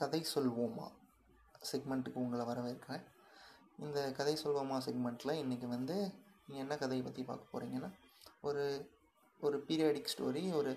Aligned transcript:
கதை 0.00 0.20
சொல்வோமா? 0.34 0.86
செக்மெண்ட்டுக்கு 1.70 2.22
உங்களை 2.24 2.44
வரவேற்கிறேன். 2.50 3.04
இந்த 3.84 3.98
கதை 4.18 4.34
சொல்வோமா 4.42 4.76
செக்மெண்ட்டில் 4.86 5.38
இன்றைக்கி 5.42 5.66
வந்து 5.76 5.96
நீங்கள் 6.46 6.64
என்ன 6.64 6.74
கதையை 6.82 7.02
பற்றி 7.06 7.22
பார்க்க 7.30 7.52
போகிறீங்கன்னா 7.52 7.90
ஒரு 8.48 8.64
ஒரு 9.40 9.56
பீரியாடிக் 9.68 10.12
ஸ்டோரி 10.12 10.42
ஒரு 10.58 10.70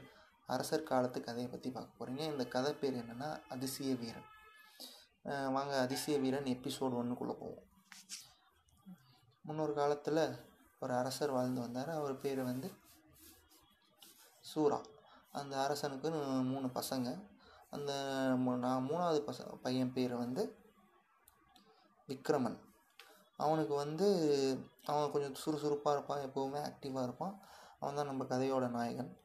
அரசர் 0.54 0.90
காலத்து 0.92 1.20
கதையை 1.28 1.50
பற்றி 1.52 1.70
பார்க்க 1.72 2.00
போகிறீங்க 2.00 2.24
இந்த 2.32 2.44
கதை 2.56 2.72
பேர் 2.82 3.00
என்னென்னா 3.02 3.30
அதிசய 3.54 3.92
வீரன். 4.02 4.28
வாங்க 5.56 5.74
அதிசய 5.86 6.16
வீரன் 6.24 6.52
எபிசோடு 6.56 6.94
ஒன்றுக்குள்ளே 7.02 7.36
போவோம். 7.42 7.66
முன்னொரு 9.46 9.74
காலத்தில் 9.80 10.24
ஒரு 10.84 10.94
அரசர் 11.02 11.36
வாழ்ந்து 11.38 11.60
வந்தார். 11.66 11.92
அவர் 12.00 12.22
பேர் 12.24 12.42
வந்து 12.52 12.70
சூரா. 14.46 14.80
அந்த 15.40 15.56
அரசனுக்கு 15.66 16.10
மூணு 16.52 16.68
பசங்க. 16.80 17.10
அந்த 17.72 17.92
நான் 18.58 18.88
மூணாவது 18.90 19.20
பச 19.20 19.58
பையன் 19.62 19.94
பேர் 19.94 20.16
வந்து 20.16 20.44
விக்ரமன். 22.10 22.58
அவனுக்கு 23.38 23.74
வந்து 23.74 24.08
அவன் 24.86 25.12
கொஞ்சம் 25.12 25.36
சுறுசுறுப்பாக 25.36 25.96
இருப்பான் 25.98 26.24
எப்போவுமே 26.28 26.60
ஆக்டிவாக 26.70 27.04
இருப்பான். 27.04 27.42
அவன் 27.80 27.96
தான் 27.96 28.06
நம்ம 28.06 28.24
கதையோட 28.24 28.70
நாயகன். 28.70 29.18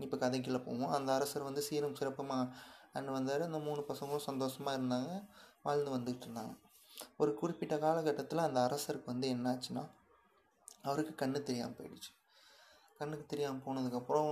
இப்போ 0.00 0.16
கதைக்குள்ளே 0.16 0.64
போவோம். 0.64 0.92
அந்த 0.92 1.12
அரசர் 1.12 1.42
வந்து 1.42 1.62
சீரும் 1.62 1.98
சிறப்புமாக 2.00 2.52
அண்ணன் 2.92 3.12
வந்தார். 3.12 3.42
அந்த 3.42 3.58
மூணு 3.58 3.84
பசங்களும் 3.88 4.28
சந்தோஷமாக 4.30 4.78
இருந்தாங்க. 4.78 5.28
வாழ்ந்து 5.62 5.96
வந்துக்கிட்டு 5.96 6.26
இருந்தாங்க. 6.28 6.54
ஒரு 7.16 7.34
குறிப்பிட்ட 7.34 7.78
காலகட்டத்தில் 7.78 8.38
அந்த 8.38 8.60
அரசருக்கு 8.60 9.04
வந்து 9.04 9.34
என்னாச்சுன்னா 9.34 9.84
அவருக்கு 10.82 11.26
கண்ணு 11.26 11.42
தெரியாமல் 11.42 11.76
போயிடுச்சு. 11.76 12.10
கண்ணுக்கு 13.00 13.24
தெரியாமல் 13.26 13.64
போனதுக்கப்புறம் 13.66 14.30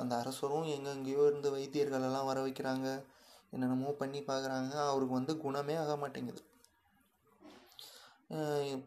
அந்த 0.00 0.12
அரசரும் 0.22 0.66
எங்கெங்கேயோ 0.74 1.22
இருந்து 1.30 1.48
வைத்தியர்கள் 1.56 2.06
எல்லாம் 2.08 2.28
வர 2.30 2.38
வைக்கிறாங்க. 2.46 2.88
என்னென்னமோ 3.54 3.90
பண்ணி 4.00 4.20
பார்க்குறாங்க 4.28 4.74
அவருக்கு 4.90 5.14
வந்து 5.18 5.34
குணமே 5.44 5.74
ஆக 5.82 5.94
மாட்டேங்குது. 5.96 6.42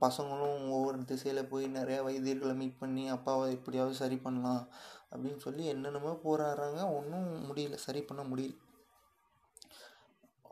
பசங்களும் 0.04 0.64
ஒவ்வொரு 0.76 0.98
திசையில் 1.10 1.50
போய் 1.52 1.66
நிறையா 1.78 2.00
வைத்தியர்களை 2.08 2.56
மீட் 2.62 2.82
பண்ணி 2.82 3.04
அப்பாவை 3.16 3.46
எப்படியாவது 3.58 3.94
சரி 4.02 4.18
பண்ணலாம் 4.26 4.64
அப்படின்னு 5.12 5.42
சொல்லி 5.46 5.64
என்னென்னமோ 5.74 6.12
போராடுறாங்க. 6.26 6.80
ஒன்றும் 6.98 7.30
முடியல. 7.50 7.78
சரி 7.86 8.02
பண்ண 8.10 8.24
முடியல. 8.32 8.56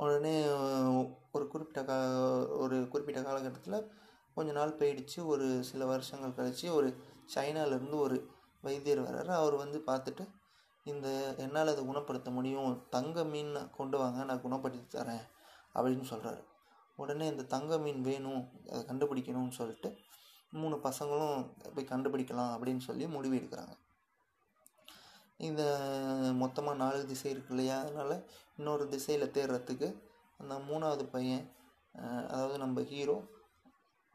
உடனே 0.04 0.34
ஒரு 1.36 1.46
குறிப்பிட்ட 1.52 1.82
கா 1.90 1.98
ஒரு 2.64 2.78
குறிப்பிட்ட 2.94 3.22
காலகட்டத்தில் 3.28 3.88
கொஞ்ச 4.38 4.50
நாள் 4.58 4.78
போயிடுச்சு. 4.80 5.20
ஒரு 5.34 5.46
சில 5.70 5.86
வருஷங்கள் 5.92 6.38
கழித்து 6.40 6.68
ஒரு 6.80 6.90
சைனாலேருந்து 7.36 7.98
ஒரு 8.08 8.18
வைத்தியர் 8.68 9.06
வர்றாரு. 9.08 9.32
அவர் 9.42 9.56
வந்து 9.64 9.80
பார்த்துட்டு 9.90 10.26
இந்த 10.86 11.08
என்னால் 11.46 11.72
அதை 11.74 11.82
குணப்படுத்த 11.86 12.30
முடியும். 12.38 12.70
தங்க 12.96 13.24
மீன் 13.32 13.54
கொண்டு 13.78 13.98
வாங்க 14.02 14.26
நான் 14.30 14.46
குணப்படுத்தி 14.46 14.88
தரேன் 14.98 15.26
அப்படின்னு 15.78 16.06
சொல்கிறாரு 16.12 16.44
உடனே 17.00 17.26
இந்த 17.32 17.44
தங்க 17.56 17.74
மீன் 17.86 18.00
வேணும் 18.10 18.44
அதை 18.72 18.80
கண்டுபிடிக்கணும்னு 18.92 19.58
சொல்லிட்டு 19.58 19.90
மூணு 20.60 20.76
பசங்களும் 20.86 21.40
போய் 21.74 21.92
கண்டுபிடிக்கலாம் 21.92 22.54
அப்படின்னு 22.56 22.84
சொல்லி 22.88 23.06
முடிவு 23.16 23.36
எடுக்கிறாங்க. 23.40 23.74
இந்த 25.48 25.64
மொத்தமாக 26.42 26.80
நாலு 26.82 27.02
திசை 27.12 27.28
இருக்கு 27.34 27.52
இல்லையா? 27.54 27.76
அதனால் 27.84 28.16
இன்னொரு 28.58 28.86
திசையில் 28.94 29.34
தேடுறதுக்கு 29.36 29.88
அந்த 30.42 30.54
மூணாவது 30.70 31.04
பையன் 31.16 31.46
அதாவது 32.32 32.56
நம்ம 32.64 32.82
ஹீரோ 32.92 33.18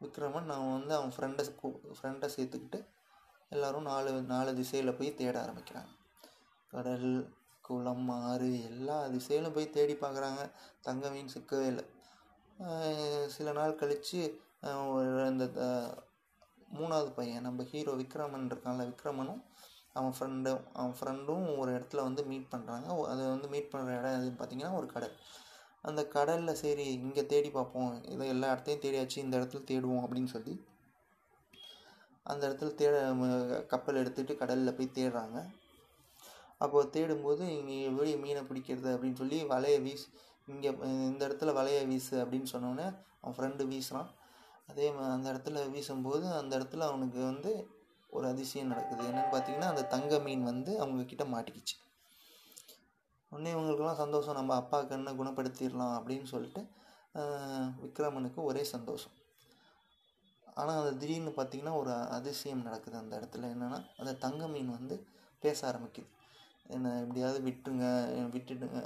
விக்ரமன் 0.01 0.49
நான் 0.51 0.73
வந்து 0.77 0.93
அவன் 0.97 1.13
ஃப்ரெண்டை 1.15 1.43
ஃப்ரெண்டை 1.97 2.27
சேர்த்துக்கிட்டு 2.35 2.79
எல்லாரும் 3.51 3.87
நாலு 3.91 4.11
நாலு 4.33 4.51
திசையில் 4.59 4.97
போய் 4.99 5.17
தேட 5.19 5.35
ஆரம்பிக்கிறாங்க. 5.45 5.91
கடல் 6.73 7.09
குளம் 7.67 8.09
ஆறு 8.27 8.47
எல்லா 8.69 8.97
திசையிலும் 9.15 9.55
போய் 9.57 9.75
தேடி 9.75 9.93
பார்க்குறாங்க 10.03 10.41
தங்க 10.87 11.09
மீன் 11.13 11.33
சிக்கவே 11.35 11.67
இல்லை. 11.73 11.85
சில 13.35 13.51
நாள் 13.59 13.79
கழித்து 13.81 14.21
அந்த 15.29 15.45
மூணாவது 16.77 17.09
பையன் 17.17 17.45
நம்ம 17.47 17.63
ஹீரோ 17.71 17.93
விக்ரமன் 18.01 18.47
இருக்கான்ல 18.51 18.83
விக்ரமனும் 18.91 19.41
அவன் 19.99 20.15
ஃப்ரெண்டும் 20.17 20.61
அவன் 20.79 20.95
ஃப்ரெண்டும் 20.99 21.47
ஒரு 21.61 21.71
இடத்துல 21.77 22.03
வந்து 22.07 22.21
மீட் 22.29 22.51
பண்ணுறாங்க 22.53 22.87
அதை 23.11 23.23
வந்து 23.33 23.47
மீட் 23.53 23.71
பண்ணுற 23.73 23.97
இடம் 23.99 24.15
எதுன்னு 24.17 24.39
பார்த்தீங்கன்னா 24.39 24.77
ஒரு 24.79 24.87
கடல். 24.95 25.15
அந்த 25.89 26.01
கடலில் 26.15 26.59
சரி 26.61 26.85
இங்கே 27.05 27.23
தேடி 27.33 27.49
பார்ப்போம் 27.57 27.91
இதை 28.13 28.27
எல்லா 28.33 28.49
இடத்தையும் 28.53 28.83
தேடியாச்சு 28.85 29.17
இந்த 29.25 29.35
இடத்துல 29.39 29.63
தேடுவோம் 29.71 30.03
அப்படின்னு 30.05 30.31
சொல்லி 30.35 30.53
அந்த 32.31 32.41
இடத்துல 32.47 32.71
தேட 32.79 32.95
கப்பல் 33.71 33.99
எடுத்துகிட்டு 34.01 34.33
கடலில் 34.41 34.75
போய் 34.77 34.95
தேடுறாங்க. 34.97 35.37
அப்போது 36.63 36.91
தேடும்போது 36.95 37.43
இங்கே 37.57 37.77
எப்படி 37.89 38.11
மீனை 38.23 38.41
பிடிக்கிறது 38.49 38.89
அப்படின்னு 38.95 39.21
சொல்லி 39.21 39.39
வலையை 39.53 39.79
வீசு 39.87 40.05
இங்கே 40.51 40.69
இந்த 41.09 41.21
இடத்துல 41.27 41.53
வலையை 41.59 41.83
வீசு 41.91 42.15
அப்படின்னு 42.23 42.51
சொன்னோன்னே 42.53 42.87
அவன் 43.21 43.35
ஃப்ரெண்டு 43.37 43.65
வீசுகிறான் 43.71 44.11
அதே 44.71 44.87
அந்த 45.15 45.27
இடத்துல 45.33 45.63
வீசும்போது 45.73 46.25
அந்த 46.41 46.51
இடத்துல 46.59 46.85
அவனுக்கு 46.89 47.19
வந்து 47.31 47.51
ஒரு 48.15 48.25
அதிசயம் 48.31 48.71
நடக்குது. 48.71 49.03
என்னென்னு 49.09 49.33
பார்த்தீங்கன்னா 49.33 49.69
அந்த 49.73 49.83
தங்க 49.93 50.19
மீன் 50.25 50.43
வந்து 50.51 50.71
அவங்கக்கிட்ட 50.83 51.25
மாட்டிக்கிச்சு. 51.33 51.75
உடனே 53.31 53.51
இவங்களுக்கெல்லாம் 53.53 54.01
சந்தோஷம் 54.03 54.37
நம்ம 54.39 54.55
அப்பா 54.61 54.79
கண்ணை 54.91 55.11
குணப்படுத்திடலாம் 55.19 55.95
அப்படின்னு 55.99 56.27
சொல்லிட்டு 56.33 56.61
விக்ரமனுக்கு 57.83 58.39
ஒரே 58.49 58.63
சந்தோஷம். 58.73 59.15
ஆனால் 60.59 60.79
அது 60.81 60.91
திடீர்னு 61.01 61.31
பார்த்தீங்கன்னா 61.37 61.75
ஒரு 61.81 61.93
அதிசயம் 62.17 62.65
நடக்குது 62.67 62.97
அந்த 63.01 63.13
இடத்துல. 63.19 63.49
என்னென்னா 63.55 63.79
அந்த 64.01 64.11
தங்க 64.25 64.47
மீன் 64.53 64.71
வந்து 64.77 64.95
பேச 65.43 65.59
ஆரம்பிக்குது. 65.71 66.09
என்னை 66.75 66.91
எப்படியாவது 67.03 67.39
விட்டுருங்க 67.47 67.87
என்னை 68.17 68.29
விட்டுடுங்க 68.35 68.81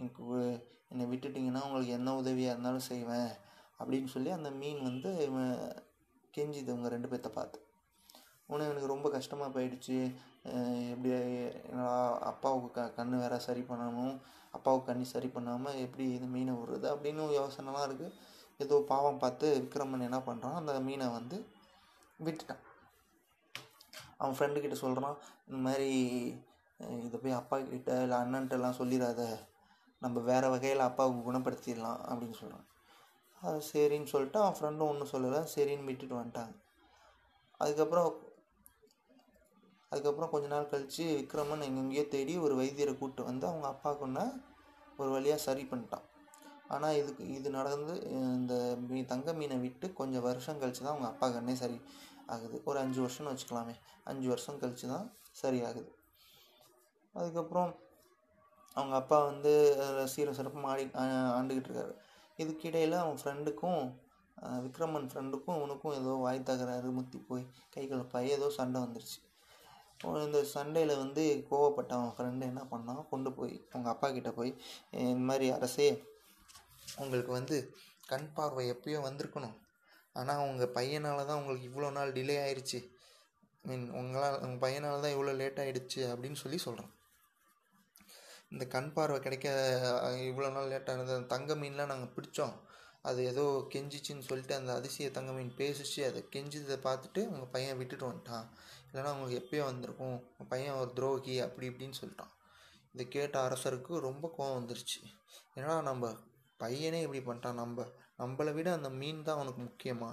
எனக்கு 0.00 0.22
என்னை 0.92 1.06
விட்டுட்டிங்கன்னா 1.12 1.62
உங்களுக்கு 1.66 1.96
என்ன 1.98 2.14
உதவியாக 2.20 2.54
இருந்தாலும் 2.54 2.88
செய்வேன் 2.90 3.30
அப்படின்னு 3.80 4.08
சொல்லி 4.14 4.30
அந்த 4.36 4.50
மீன் 4.60 4.80
வந்து 4.88 5.10
இவன் 5.26 5.52
கெஞ்சிது 6.34 6.70
இவங்க 6.72 6.88
ரெண்டு 6.94 7.10
பேர்த்த 7.10 7.30
பார்த்து. 7.38 7.58
உடனே 8.50 8.68
எனக்கு 8.72 8.92
ரொம்ப 8.94 9.08
கஷ்டமாக 9.16 9.50
போயிடுச்சு. 9.54 9.98
எப்படி 10.92 11.10
என்னடா 11.70 11.96
அப்பாவுக்கு 12.30 12.68
க 12.76 12.82
கண்ணு 12.98 13.16
வேற 13.22 13.36
சரி 13.46 13.62
பண்ணணும் 13.70 14.14
அப்பாவுக்கு 14.56 14.88
கண்ணி 14.90 15.06
சரி 15.14 15.28
பண்ணாமல் 15.34 15.80
எப்படி 15.84 16.04
இந்த 16.16 16.28
மீனை 16.34 16.52
விடுறது? 16.58 16.86
அப்படின்னு 16.94 17.24
யோசனைலாம் 17.40 17.86
இருக்குது 17.88 18.14
ஏதோ 18.64 18.76
பாவம் 18.90 19.20
பார்த்து 19.22 19.46
விக்ரமன் 19.64 20.04
என்ன 20.06 20.18
பண்ணுறான் 20.28 20.56
அந்த 20.60 20.72
மீனை 20.86 21.06
வந்து 21.18 21.36
விட்டுட்டான். 22.26 22.62
அவன் 24.20 24.34
ஃப்ரெண்டுக்கிட்ட 24.36 24.76
சொல்கிறான் 24.84 25.18
இந்த 25.48 25.58
மாதிரி 25.66 25.90
இதை 27.04 27.16
போய் 27.22 27.36
அப்பா 27.40 27.56
கிட்ட 27.74 27.92
இல்லை 28.04 28.16
அண்ணன்ட்டெல்லாம் 28.22 28.78
சொல்லிடாத. 28.80 29.22
நம்ம 30.02 30.20
வேறு 30.30 30.48
வகையில் 30.54 30.82
அப்பாவுக்கு 30.88 31.20
குணப்படுத்திடலாம் 31.28 32.02
அப்படின்னு 32.08 32.38
சொல்கிறான் 32.40 32.66
அது 33.42 33.60
சரின்னு 33.70 34.12
சொல்லிட்டு 34.14 34.40
அவன் 34.42 34.58
ஃப்ரெண்டும் 34.58 34.90
ஒன்றும் 34.92 35.12
சொல்லலை. 35.14 35.42
சரின்னு 35.54 35.88
விட்டுட்டு 35.90 36.20
வந்துட்டாங்க. 36.20 36.56
அதுக்கப்புறம் 37.62 38.10
அதுக்கப்புறம் 39.92 40.32
கொஞ்ச 40.34 40.46
நாள் 40.54 40.70
கழித்து 40.72 41.04
விக்ரமன் 41.20 41.66
எங்கெங்கேயோ 41.68 42.06
தேடி 42.14 42.32
ஒரு 42.46 42.54
வைத்தியரை 42.62 42.92
கூப்பிட்டு 42.96 43.30
வந்து 43.30 43.44
அவங்க 43.50 43.66
அப்பாவுக்குன்னா 43.74 44.26
ஒரு 45.00 45.10
வழியாக 45.16 45.44
சரி 45.48 45.62
பண்ணிட்டான். 45.70 46.07
ஆனால் 46.68 46.96
இதுக்கு 47.00 47.24
இது 47.36 47.48
நடந்து 47.50 47.94
இந்த 48.36 48.54
மீ 48.88 49.00
தங்க 49.12 49.32
மீனை 49.38 49.56
விட்டு 49.62 49.86
கொஞ்சம் 50.00 50.26
வருஷம் 50.26 50.60
கழித்து 50.60 50.82
தான் 50.82 50.94
அவங்க 50.94 51.08
அப்பா 51.10 51.26
கண்ணே 51.30 51.54
சரி 51.60 51.78
ஆகுது. 52.28 52.56
ஒரு 52.64 52.78
அஞ்சு 52.82 53.00
வருஷம்னு 53.04 53.32
வச்சுக்கலாமே. 53.32 53.74
அஞ்சு 54.06 54.26
வருஷம் 54.28 54.58
கழிச்சு 54.60 54.86
தான் 54.92 55.06
சரி 55.40 55.60
ஆகுது. 55.68 55.90
அதுக்கப்புறம் 57.14 57.70
அவங்க 58.76 58.94
அப்பா 58.96 59.18
வந்து 59.28 59.52
அஹ், 59.84 60.08
சீரும் 60.12 60.36
சிறப்பும் 60.38 60.68
ஆடி 60.70 60.84
ஆண்டுக்கிட்டு 61.38 61.70
இருக்காரு. 61.70 61.94
இதுக்கிடையில் 62.38 62.96
அவன் 63.00 63.20
ஃப்ரெண்டுக்கும் 63.20 63.80
விக்ரமன் 64.64 65.08
ஃப்ரெண்டுக்கும் 65.10 65.56
இவனுக்கும் 65.58 65.96
ஏதோ 65.96 66.12
வாய் 66.24 66.46
தகராறு 66.48 66.90
முத்தி 66.96 67.18
போய் 67.28 67.42
கை 67.74 67.84
கலப்பாய் 67.86 68.28
ஏதோ 68.36 68.48
சண்டை 68.56 68.78
வந்துருச்சு. 68.84 69.18
இந்த 70.24 70.40
சண்டையில் 70.52 70.94
வந்து 70.96 71.22
கோவப்பட்ட 71.48 71.92
அவன் 71.96 72.14
ஃப்ரெண்டு 72.16 72.44
என்ன 72.50 72.62
பண்ணான்? 72.70 73.02
கொண்டு 73.10 73.30
போய் 73.32 73.54
அவங்க 73.72 73.88
அப்பா 73.94 74.08
கிட்டே 74.10 74.32
போய் 74.36 74.52
இந்த 75.04 75.24
மாதிரி 75.28 75.46
அரசே 75.56 75.88
உங்களுக்கு 77.02 77.32
வந்து 77.38 77.56
கண் 78.12 78.28
பார்வை 78.36 78.62
எப்பயோ 78.74 79.00
வந்திருக்கணும். 79.06 79.56
ஆனால் 80.16 80.44
உங்கள் 80.48 80.74
பையனால் 80.76 81.26
தான் 81.28 81.40
உங்களுக்கு 81.40 81.68
இவ்வளோ 81.70 81.90
நாள் 81.96 82.14
டிலே 82.18 82.36
ஆயிடுச்சு 82.44 82.78
மீன் 83.64 83.84
உங்களால் 84.00 84.38
உங்கள் 84.44 84.62
பையனால் 84.64 85.02
தான் 85.04 85.14
இவ்வளோ 85.14 85.32
லேட் 85.40 85.60
ஆகிடுச்சு 85.64 86.00
அப்படின்னு 86.12 86.38
சொல்லி 86.42 86.58
சொல்கிறான் 86.64 86.92
இந்த 88.52 88.64
கண் 88.74 88.92
பார்வை 88.96 89.18
கிடைக்க 89.24 89.48
இவ்வளோ 90.30 90.50
நாள் 90.54 90.70
லேட் 90.72 90.90
ஆனது 90.92 91.12
அந்த 91.16 91.28
தங்க 91.34 91.54
மீன்லாம் 91.62 91.90
நாங்கள் 91.92 92.14
பிடிச்சோம். 92.16 92.54
அது 93.08 93.20
ஏதோ 93.32 93.44
கெஞ்சிச்சின்னு 93.72 94.26
சொல்லிட்டு 94.28 94.54
அந்த 94.60 94.70
அதிசய 94.78 95.08
தங்க 95.16 95.32
மீன் 95.36 95.52
பேசிச்சு 95.60 96.00
அதை 96.08 96.20
கெஞ்சிதை 96.34 96.78
பார்த்துட்டு 96.86 97.20
உங்கள் 97.32 97.52
பையன் 97.54 97.78
விட்டுட்டு 97.80 98.08
வந்துட்டான். 98.08 98.46
இல்லைன்னா 98.88 99.12
உங்களுக்கு 99.14 99.40
எப்பயோ 99.42 99.64
வந்திருக்கும். 99.70 100.16
உங்கள் 100.30 100.50
பையன் 100.52 100.78
ஒரு 100.82 100.90
துரோகி 100.98 101.34
அப்படி 101.46 101.68
இப்படின்னு 101.70 102.00
சொல்லிட்டான். 102.00 102.32
இதை 102.94 103.06
கேட்ட 103.16 103.36
அரசருக்கு 103.48 104.00
ரொம்ப 104.08 104.26
கோவம் 104.38 104.58
வந்துருச்சு. 104.58 105.00
ஏன்னா 105.58 105.74
நம்ம 105.90 106.12
பையனே 106.60 107.00
இப்படி 107.04 107.20
பண்ணிட்டான் 107.28 107.60
நம்ம 107.62 107.86
நம்மளை 108.20 108.52
விட 108.54 108.68
அந்த 108.72 108.88
மீன் 109.00 109.22
தான் 109.22 109.36
அவனுக்கு 109.36 109.62
முக்கியமா? 109.62 110.10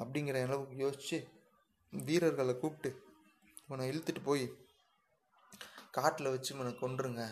அப்படிங்கிற 0.00 0.38
அளவுக்கு 0.46 0.76
யோசித்து 0.76 1.18
வீரர்களை 1.92 2.54
கூப்பிட்டு 2.58 2.90
இவனை 3.66 3.84
இழுத்துட்டு 3.90 4.22
போய் 4.24 4.44
காட்டில் 5.90 6.32
வச்சு 6.32 6.50
இவனை 6.54 6.72
கொன்றுங்க. 6.72 7.22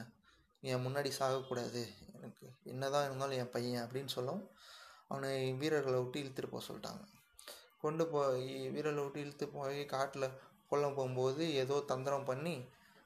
என் 0.62 0.84
முன்னாடி 0.86 1.10
சாகக்கூடாது. 1.18 1.82
எனக்கு 2.16 2.44
என்னதான் 2.72 3.06
இருந்தாலும் 3.06 3.38
என் 3.42 3.50
பையன் 3.50 3.82
அப்படின்னு 3.84 4.14
சொல்லவும் 4.16 4.46
அவனை 5.08 5.32
வீரர்களை 5.62 5.98
விட்டு 6.00 6.20
இழுத்துட்டு 6.22 6.52
போக 6.52 6.62
சொல்லிட்டாங்க. 6.68 7.02
கொண்டு 7.82 8.04
போய் 8.08 8.70
வீரர்களை 8.74 9.02
விட்டு 9.04 9.24
இழுத்து 9.24 9.46
போய் 9.48 9.80
காட்டில் 9.86 10.36
கொல்ல 10.70 10.86
போகும்போது 10.88 11.44
ஏதோ 11.62 11.76
தந்திரம் 11.92 12.28
பண்ணி 12.30 12.54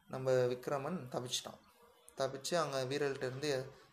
நம்ம 0.08 0.32
விக்ரமன் 0.52 0.98
தப்பிச்சிட்டான். 1.14 1.60
தப்பிச்சு 2.18 2.54
அங்கே 2.62 2.80
வீரர்கிட்ட 2.90 3.30
இருந்து 3.30 3.50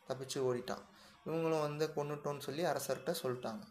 தப்பிச்சு 0.07 0.37
ஓடிட்டான். 0.49 0.83
இவங்களும் 1.25 1.65
வந்து 1.67 1.85
கொண்டுட்டோன்னு 1.95 2.45
சொல்லி 2.47 2.63
அரசர்கிட்ட 2.71 3.13
சொல்லிட்டாங்க. 3.21 3.63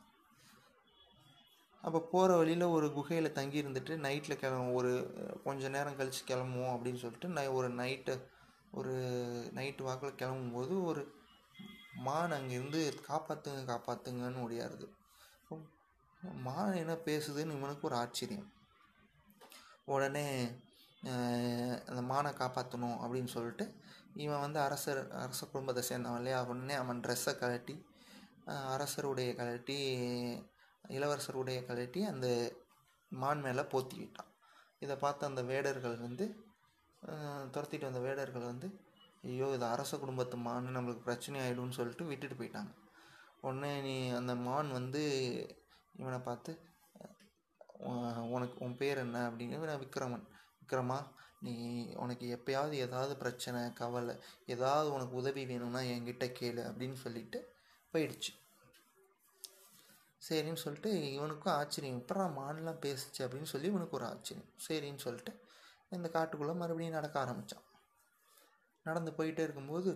அப்போ 1.85 1.99
போகிற 2.13 2.31
வழியில் 2.37 2.65
ஒரு 2.75 2.87
குகையில் 2.93 3.37
தங்கி 3.39 3.61
இருந்துட்டு 3.63 3.93
நைட்டில் 4.05 4.41
கிளம்ப 4.43 4.75
ஒரு 4.81 4.93
கொஞ்சம் 5.45 5.75
நேரம் 5.77 5.97
கழித்து 5.97 6.23
கிளம்புவோம் 6.31 6.75
அப்படின்னு 6.75 7.03
சொல்லிட்டு 7.05 7.29
நை 7.29 7.47
ஒரு 7.59 7.69
நைட்டு 7.81 8.15
ஒரு 8.71 8.95
நைட்டு 9.55 9.83
வாக்கில் 9.83 10.19
கிளம்பும்போது 10.21 10.75
ஒரு 10.85 11.03
மான் 12.07 12.35
அங்கேருந்து 12.37 12.81
காப்பாற்றுங்க 13.09 13.63
காப்பாற்றுங்கன்னு 13.71 14.43
ஓடியாருது. 14.45 14.87
மான் 16.47 16.81
என்ன 16.83 16.95
பேசுதுன்னு 17.07 17.57
இவனுக்கு 17.59 17.89
ஒரு 17.89 17.97
ஆச்சரியம். 17.97 18.49
உடனே 19.85 20.27
அந்த 21.89 22.01
மானை 22.11 22.31
காப்பாற்றணும் 22.41 22.99
அப்படின்னு 23.03 23.31
சொல்லிட்டு 23.37 23.65
இவன் 24.17 24.41
வந்து 24.41 24.59
அரசர் 24.61 25.01
அரச 25.17 25.41
குடும்பத்தை 25.47 25.83
சேர்ந்தவன் 25.89 26.21
இல்லையா? 26.21 26.39
உடனே 26.45 26.75
அவன் 26.75 27.01
ட்ரெஸ்ஸை 27.01 27.35
கழட்டி 27.39 27.75
அரசர் 28.47 28.71
அரசருடைய 28.75 29.31
கழட்டி 29.35 29.77
இளவரசருடைய 30.91 31.59
கழட்டி 31.67 32.01
அந்த 32.05 32.27
மான் 33.13 33.41
மேலே 33.41 33.63
போத்திக்கிட்டான் 33.63 34.31
இதை 34.79 34.95
பார்த்த 34.97 35.27
அந்த 35.27 35.43
வேடர்கள் 35.43 35.97
வந்து 35.99 36.25
துரத்திட்டு 37.55 37.89
வந்த 37.89 38.01
வேடர்கள் 38.01 38.51
வந்து 38.51 38.69
ஐயோ 39.25 39.49
இது 39.55 39.65
அரச 39.65 39.99
குடும்பத்து 39.99 40.37
மான் 40.37 40.77
நம்மளுக்கு 40.77 41.07
பிரச்சனை 41.09 41.41
ஆகிடும்னு 41.41 41.79
சொல்லிட்டு 41.79 42.05
விட்டுட்டு 42.05 42.37
போயிட்டாங்க. 42.41 42.73
உடனே 43.41 43.73
நீ 43.81 43.95
அந்த 44.11 44.35
மான் 44.35 44.71
வந்து 44.71 45.03
இவனை 45.95 46.19
பார்த்து 46.19 46.53
உனக்கு 48.35 48.57
உன் 48.59 48.77
பேர் 48.77 48.99
என்ன? 48.99 49.19
அப்படின்னு 49.29 49.79
விக்ரமன் 49.85 50.27
விக்ரமா 50.63 50.99
நீ 51.41 51.53
உனக்கு 51.95 52.27
எப்பயாவது 52.37 52.75
ஏதாவது 52.87 53.15
பிரச்சனை 53.17 53.61
கவலை 53.73 54.15
ஏதாவது 54.47 54.89
உனக்கு 54.93 55.15
உதவி 55.23 55.43
வேணும்னா 55.45 55.81
என்கிட்ட 55.95 56.27
கேளு 56.39 56.63
அப்படின்னு 56.69 56.99
சொல்லிட்டு 57.05 57.39
போயிடுச்சு. 57.95 58.33
சரின்னு 60.23 60.63
சொல்லிட்டு 60.65 60.91
இவனுக்கும் 61.17 61.55
ஆச்சரியம். 61.55 61.99
இப்படா 62.01 62.25
மான்லாம் 62.39 62.83
பேசுச்சு 62.85 63.21
அப்படின்னு 63.25 63.51
சொல்லி 63.53 63.71
இவனுக்கு 63.73 63.99
ஒரு 63.99 64.07
ஆச்சரியம். 64.13 64.51
சரின்னு 64.69 65.05
சொல்லிட்டு 65.07 65.33
இந்த 65.97 66.09
காட்டுக்குள்ளே 66.09 66.55
மறுபடியும் 66.61 66.99
நடக்க 66.99 67.17
ஆரம்பித்தான் 67.21 67.67
நடந்து 68.87 69.11
போயிட்டே 69.19 69.43
இருக்கும்போது 69.47 69.91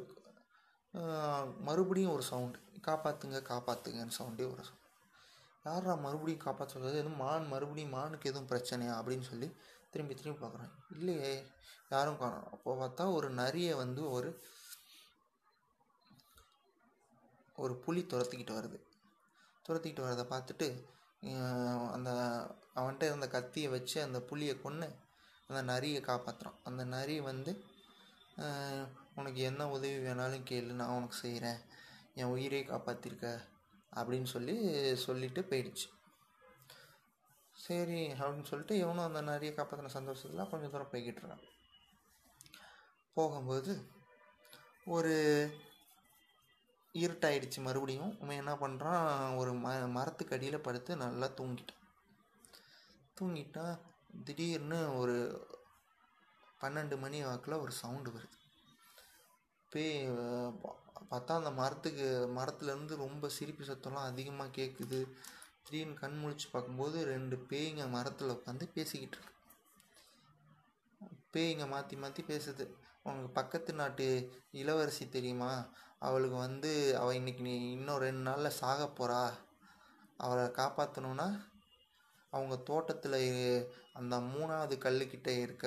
மறுபடியும் 1.68 2.12
ஒரு 2.12 2.22
சவுண்டு 2.22 2.58
காப்பாற்றுங்க 2.86 3.38
காப்பாற்றுங்கன்னு 3.52 4.18
சவுண்டே 4.18 4.44
ஒரு 4.52 4.62
சவுண்ட் 4.68 4.84
யாரா 5.64 5.94
மறுபடியும் 5.94 6.44
காப்பாற்ற 6.44 6.72
சொல்கிறது 6.74 6.98
எதுவும் 6.98 7.22
மான் 7.22 7.46
மறுபடியும் 7.46 7.94
மானுக்கு 7.96 8.30
எதுவும் 8.30 8.50
பிரச்சனையா 8.50 8.92
அப்படின்னு 8.98 9.26
சொல்லி 9.30 9.48
திரும்பி 9.96 10.16
திரும்பி 10.16 10.40
பார்க்குறான். 10.42 10.72
இல்லையே 10.96 11.32
யாரும் 11.94 12.20
காணும். 12.22 12.48
அப்போ 12.54 12.70
பார்த்தா 12.82 13.04
ஒரு 13.18 13.28
நரியை 13.42 13.74
வந்து 13.84 14.02
ஒரு 14.16 14.30
ஒரு 17.64 17.74
புலி 17.84 18.00
துரத்திக்கிட்டு 18.12 18.58
வருது. 18.58 18.78
துரத்திக்கிட்டு 19.66 20.06
வரதை 20.06 20.24
பார்த்துட்டு 20.32 20.66
அந்த 21.94 22.10
அவன்கிட்ட 22.78 23.04
இருந்த 23.08 23.26
கத்தியை 23.34 23.68
வச்சு 23.74 23.96
அந்த 24.06 24.18
புலியை 24.30 24.54
கொன்று 24.64 24.88
அந்த 25.50 25.60
நரியை 25.72 26.00
காப்பாற்றுறான் 26.08 26.60
அந்த 26.68 26.82
நரி 26.94 27.16
வந்து 27.30 27.52
உனக்கு 29.18 29.40
என்ன 29.50 29.62
உதவி 29.76 29.98
வேணாலும் 30.06 30.46
கேளு 30.50 30.78
நான் 30.80 30.94
உனக்கு 30.96 31.16
செய்கிறேன் 31.24 31.60
என் 32.20 32.32
உயிரை 32.34 32.62
காப்பாற்றிருக்க 32.64 33.28
அப்படின்னு 33.98 34.28
சொல்லி 34.34 34.54
சொல்லிட்டு 35.06 35.40
போயிடுச்சு. 35.50 35.86
சரி 37.66 38.00
அப்படின்னு 38.12 38.50
சொல்லிட்டு 38.50 38.74
இவனும் 38.78 39.06
அந்த 39.06 39.20
நிறைய 39.30 39.50
காப்பாற்றின 39.56 39.94
சந்தோஷத்தில் 39.98 40.50
கொஞ்சம் 40.50 40.70
தூரம் 40.70 40.90
போய்கிட்டு 40.92 41.20
இருக்கான். 41.22 41.44
போகும்போது 43.16 43.72
ஒரு 44.86 45.14
இருட்டாயிடுச்சு 46.94 47.60
மறுபடியும். 47.60 48.12
இவன் 48.20 48.40
என்ன 48.42 48.52
பண்ணுறான் 48.54 49.04
ஒரு 49.36 49.52
ம 49.54 49.72
மரத்துக்கு 49.90 50.36
அடியில் 50.36 50.64
படுத்து 50.66 50.92
நல்லா 50.96 51.26
தூங்கிட்டான். 51.38 51.82
தூங்கிட்டான். 53.18 53.76
திடீர்னு 54.24 54.78
ஒரு 54.98 55.16
பன்னெண்டு 56.60 56.96
மணி 56.98 57.18
வாக்கில் 57.24 57.62
ஒரு 57.64 57.72
சவுண்டு 57.72 58.10
வருது. 58.10 58.36
பேய் 59.72 59.96
பார்த்தா 61.10 61.32
அந்த 61.40 61.50
மரத்துக்கு 61.60 62.06
மரத்துலேருந்து 62.36 62.94
ரொம்ப 62.96 63.28
சிரிப்பு 63.28 63.64
சத்தம்லாம் 63.64 64.10
அதிகமாக 64.10 64.54
கேட்குது 64.58 65.00
திடீர்னு 65.66 66.00
கண் 66.00 66.18
முழிச்சு 66.22 66.46
பார்க்கும்போது 66.50 66.98
ரெண்டு 67.04 67.36
பேய்ங்க 67.50 67.84
மரத்தில் 67.90 68.32
உட்காந்து 68.34 68.64
பேசிக்கிட்டு 68.74 69.16
இருக்கு. 69.16 69.32
பேய்ங்க 71.34 71.64
மாற்றி 71.68 71.96
மாற்றி 71.96 72.22
பேசுது. 72.22 72.64
உனக்கு 73.02 73.30
பக்கத்து 73.30 73.72
நாட்டு 73.74 74.06
இளவரசி 74.60 75.04
தெரியுமா? 75.08 75.50
அவளுக்கு 75.98 76.36
வந்து 76.36 76.70
அவள் 77.00 77.14
இன்னைக்கு 77.14 77.42
நீ 77.42 77.54
இன்னும் 77.70 78.02
ரெண்டு 78.04 78.22
நாளில் 78.28 78.58
சாக 78.60 78.86
போகிறா 78.98 79.20
அவளை 80.20 80.44
காப்பாற்றணுன்னா 80.58 81.28
அவங்க 82.32 82.56
தோட்டத்தில் 82.70 83.20
அந்த 83.92 84.14
மூணாவது 84.32 84.76
கல்லுக்கிட்ட 84.78 85.30
இருக்க 85.42 85.66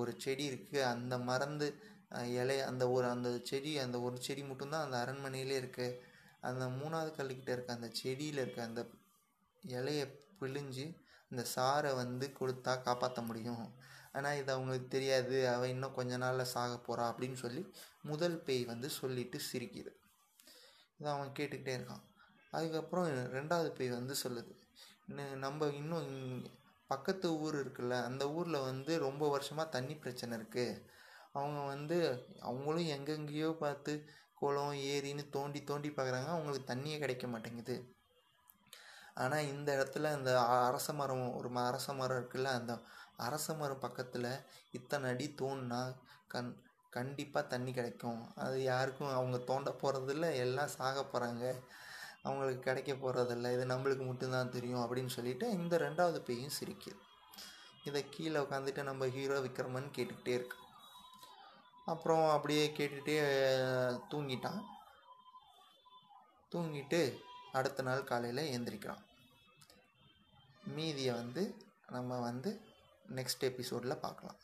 ஒரு 0.00 0.12
செடி 0.18 0.44
இருக்குது 0.50 0.88
அந்த 0.92 1.14
மறந்து 1.18 1.68
இலை 2.40 2.58
அந்த 2.60 2.84
ஒரு 2.90 3.06
அந்த 3.08 3.28
செடி 3.50 3.72
அந்த 3.78 3.96
ஒரு 4.00 4.16
செடி 4.20 4.42
மட்டும்தான் 4.42 4.84
அந்த 4.86 4.98
அரண்மனையிலே 5.04 5.56
இருக்குது 5.62 5.98
அந்த 6.40 6.64
மூணாவது 6.78 7.10
கல்லுக்கிட்ட 7.18 7.52
இருக்க 7.52 7.78
அந்த 7.78 7.88
செடியில் 7.92 8.42
இருக்க 8.42 8.60
அந்த 8.62 8.82
இலையை 9.64 10.06
பிழிஞ்சு 10.40 10.86
அந்த 11.30 11.44
சாரை 11.56 11.94
வந்து 11.94 12.32
கொடுத்தா 12.40 12.82
காப்பாற்ற 12.82 13.22
முடியும். 13.22 13.64
ஆனால் 14.12 14.36
இது 14.36 14.52
அவங்களுக்கு 14.52 14.88
தெரியாது. 14.88 15.48
அவள் 15.48 15.68
இன்னும் 15.68 15.94
கொஞ்ச 15.94 16.16
நாளில் 16.16 16.44
சாக 16.44 16.74
போகிறா 16.86 17.06
அப்படின்னு 17.10 17.32
சொல்லி 17.34 17.62
முதல் 18.02 18.38
பேய் 18.40 18.64
வந்து 18.64 18.90
சொல்லிட்டு 18.90 19.40
சிரிக்குது. 19.52 19.92
இதை 20.98 21.12
அவன் 21.12 21.32
கேட்டுக்கிட்டே 21.38 21.74
இருக்கான். 21.78 22.04
அதுக்கப்புறம் 22.50 23.06
ரெண்டாவது 23.32 23.70
பேய் 23.70 23.88
வந்து 23.88 24.14
சொல்லுது. 24.22 24.52
"இன்னும் 25.06 25.38
நம்ம 25.38 25.66
இன்னும் 25.66 26.10
பக்கத்து 26.86 27.38
ஊர் 27.38 27.56
இருக்குல்ல 27.56 28.02
அந்த 28.02 28.32
ஊரில் 28.32 28.60
வந்து 28.60 28.98
ரொம்ப 28.98 29.28
வருஷமாக 29.28 29.68
தண்ணி 29.68 29.94
பிரச்சனை 29.96 30.38
இருக்குது 30.38 30.82
அவங்க 31.32 31.60
வந்து 31.60 31.98
அவங்களும் 32.40 32.88
எங்கெங்கேயோ 32.88 33.52
பார்த்து 33.52 33.92
குளம் 34.34 34.72
ஏரின்னு 34.72 35.28
தோண்டி 35.30 35.64
தோண்டி 35.64 35.88
பார்க்குறாங்க 35.88 36.26
அவங்களுக்கு 36.26 36.74
தண்ணியே 36.74 36.98
கிடைக்க 36.98 37.26
மாட்டேங்குது. 37.26 37.76
ஆனால் 39.14 39.46
இந்த 39.46 39.70
இடத்துல 39.76 40.16
இந்த 40.16 40.38
அ- 40.42 40.64
அரச 40.66 40.92
மரம் 40.92 41.34
ஒரு 41.36 41.48
ம- 41.48 41.66
அரச 41.66 41.92
மரம் 41.92 42.18
இருக்குல்ல 42.18 42.44
அந்த 42.44 42.72
அரச 43.16 43.54
மரம் 43.54 43.78
பக்கத்தில் 43.78 44.28
இத்தனை 44.72 45.10
அடி 45.10 45.34
தோண்டினா 45.38 45.80
கண் 46.28 46.56
கண்டிப்பாக 46.90 47.46
தண்ணி 47.46 47.72
கிடைக்கும். 47.72 48.32
அது 48.34 48.62
யாருக்கும் 48.62 49.14
அவங்க 49.14 49.38
தோண்ட 49.38 49.70
போகிறதில்ல 49.82 50.34
எல்லாம் 50.34 50.68
சாக 50.68 51.00
போகிறாங்க 51.02 51.44
அவங்களுக்கு 52.22 52.60
கிடைக்க 52.60 52.92
போகிறதில்ல 52.92 53.52
இது 53.52 53.64
நம்மளுக்கு 53.64 54.06
மட்டும்தான் 54.06 54.50
தெரியும் 54.50 54.80
அப்படின்னு 54.80 55.06
சொல்லிட்டு 55.06 55.50
இந்த 55.50 55.78
ரெண்டாவது 55.78 56.18
பேயும் 56.18 56.56
சிரிக்குது 56.60 57.00
இதை 57.84 58.08
கீழே 58.08 58.40
உட்காந்துட்டு 58.40 58.82
நம்ம 58.82 59.06
ஹீரோ 59.06 59.38
விக்ரமன் 59.40 59.90
கேட்டுக்கிட்டே 59.96 60.28
இருக்கு. 60.28 60.58
அப்புறம் 61.84 62.30
அப்படியே 62.30 62.72
கேட்டுகிட்டே 62.76 63.16
தூங்கிட்டான். 64.10 64.60
தூங்கிட்டு 66.52 67.00
அடுத்த 67.58 67.82
நாள் 67.86 68.08
காலையில் 68.08 68.40
எழுந்திரிக்கிறோம் 68.52 69.02
மீதியை 70.76 71.12
வந்து 71.18 71.42
நம்ம 71.96 72.16
வந்து 72.24 72.50
நெக்ஸ்ட் 73.16 73.44
எபிசோடில் 73.48 74.00
பார்க்கலாம். 74.04 74.40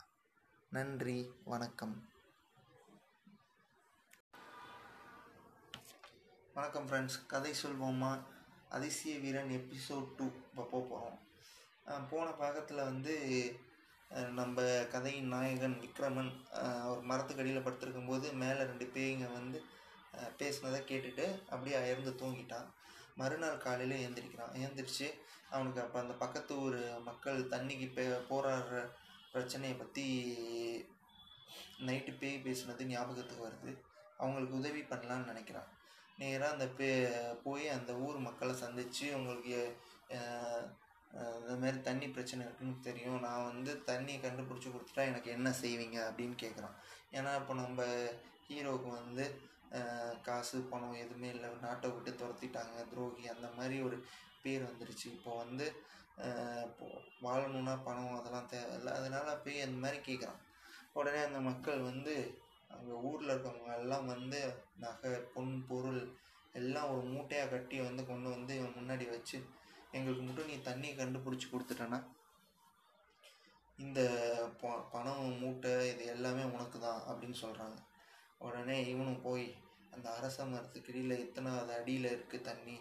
நன்றி 0.76 1.17
வணக்கம். 1.52 1.95
வணக்கம் 6.55 6.87
ஃப்ரெண்ட்ஸ் 6.88 7.19
கதை 7.33 7.52
சொல்வோமா? 7.62 8.12
அதிசய 8.76 9.17
வீரன் 9.25 9.52
எபிசோட் 9.59 10.09
டூ 10.19 10.29
இப்போ 10.50 10.62
போக 10.73 10.83
போகிறோம் 10.93 11.19
போன 12.12 12.26
பாகத்தில் 12.43 12.88
வந்து 12.90 13.14
நம்ம 14.40 14.67
கதையின் 14.97 15.33
நாயகன் 15.37 15.79
விக்ரமன் 15.85 16.33
அவர் 16.85 17.09
மரத்துக்கடியில் 17.12 17.67
படுத்திருக்கும் 17.69 18.12
போது 18.12 18.29
மேலே 18.43 18.61
ரெண்டு 18.71 18.88
பேய்ங்க 18.97 19.33
வந்து 19.38 19.61
பேசினதை 20.43 20.83
கேட்டுட்டு 20.93 21.26
அப்படியே 21.49 21.79
அயர்ந்து 21.85 22.12
தூங்கிட்டான். 22.23 22.69
மறுநாள் 23.21 23.64
காலையில் 23.67 24.02
எழுந்திரிக்கிறான் 24.05 24.57
எழுந்திரிச்சு 24.62 25.09
அவனுக்கு 25.55 25.81
அப்போ 25.85 25.99
அந்த 26.00 26.14
பக்கத்து 26.14 26.55
ஊர் 26.64 26.81
மக்கள் 27.09 27.38
தண்ணிக்கு 27.55 27.87
பே 27.95 28.05
போராடுற 28.31 28.81
பிரச்சனையை 29.33 29.75
பற்றி 29.76 30.05
நைட்டு 31.88 32.12
பேய் 32.21 32.45
பேசுனது 32.47 32.85
ஞாபகத்துக்கு 32.93 33.47
வருது. 33.47 33.73
அவங்களுக்கு 34.23 34.55
உதவி 34.61 34.81
பண்ணலான்னு 34.90 35.31
நினைக்கிறான். 35.33 35.69
நேராக 36.19 36.55
அந்த 36.55 36.67
பே 36.79 36.88
போய் 37.45 37.67
அந்த 37.76 37.93
ஊர் 38.07 38.19
மக்களை 38.29 38.55
சந்தித்து 38.55 39.07
உங்களுக்கு 39.19 39.59
இந்த 41.40 41.55
மாதிரி 41.61 41.79
தண்ணி 41.87 42.07
பிரச்சனை 42.09 42.43
இருக்குன்னு 42.47 42.87
தெரியும். 42.88 43.21
நான் 43.26 43.47
வந்து 43.50 43.73
தண்ணியை 43.90 44.19
கண்டுபிடிச்சி 44.25 44.69
கொடுத்துட்டா 44.71 45.05
எனக்கு 45.11 45.31
என்ன 45.37 45.49
செய்வீங்க 45.62 45.99
அப்படின்னு 46.09 46.37
கேட்குறான் 46.45 46.76
ஏன்னா 47.19 47.31
இப்போ 47.40 47.55
நம்ம 47.55 47.87
ஹீரோவுக்கு 48.49 48.90
வந்து 49.00 49.25
காசு 50.22 50.60
பணம் 50.60 50.92
எதுவுமே 50.92 51.28
இல்லை. 51.28 51.48
நாட்டை 51.60 51.90
விட்டு 51.90 52.10
துரத்திட்டாங்க. 52.10 52.88
துரோகி 52.88 53.28
அந்த 53.28 53.48
மாதிரி 53.56 53.80
ஒரு 53.82 54.04
பேர் 54.42 54.62
வந்துருச்சு. 54.62 55.06
இப்போ 55.06 55.36
வந்து 55.36 55.66
இப்போ 56.64 56.86
வாழணும்னா 57.22 57.82
பணம் 57.84 58.18
அதெல்லாம் 58.18 58.46
தேவையில்லை 58.46 58.92
அதனால 58.92 59.36
போய் 59.36 59.60
அந்த 59.60 59.78
மாதிரி 59.78 59.98
கேட்குறான். 60.00 60.40
உடனே 60.92 61.22
அந்த 61.22 61.40
மக்கள் 61.40 61.80
வந்து 61.80 62.14
அங்கே 62.68 62.92
ஊரில் 62.92 63.28
இருக்கவங்க 63.28 63.78
எல்லாம் 63.78 64.06
வந்து 64.06 64.40
நகை 64.78 65.10
பொன் 65.34 65.66
பொருள் 65.68 66.02
எல்லாம் 66.52 66.90
ஒரு 66.90 67.06
மூட்டையாக 67.06 67.50
கட்டி 67.50 67.80
வந்து 67.80 68.06
கொண்டு 68.06 68.30
வந்து 68.30 68.56
இவன் 68.56 68.76
முன்னாடி 68.80 69.10
வச்சு 69.10 69.38
எங்களுக்கு 69.90 70.22
மட்டும் 70.22 70.46
நீ 70.46 70.60
தண்ணி 70.60 70.88
கண்டுபிடிச்சி 70.90 71.46
கொடுத்துட்டனா? 71.50 71.98
இந்த 73.78 74.00
ப- 74.60 74.84
பணம் 74.92 75.38
மூட்டை 75.38 75.90
இது 75.90 76.06
எல்லாமே 76.06 76.42
உனக்கு 76.42 76.78
தான் 76.80 77.00
அப்படின்னு 77.00 77.34
சொல்கிறாங்க 77.40 77.78
உடனே 78.40 78.76
இவனும் 78.92 79.23
போய் 79.26 79.47
அந்த 79.94 80.06
அரச 80.18 80.44
மரத்துக்கடியில் 80.52 81.23
இத்தனாவது 81.25 81.73
அடியில் 81.78 82.09
இருக்குது 82.14 82.47
தண்ணி? 82.49 82.76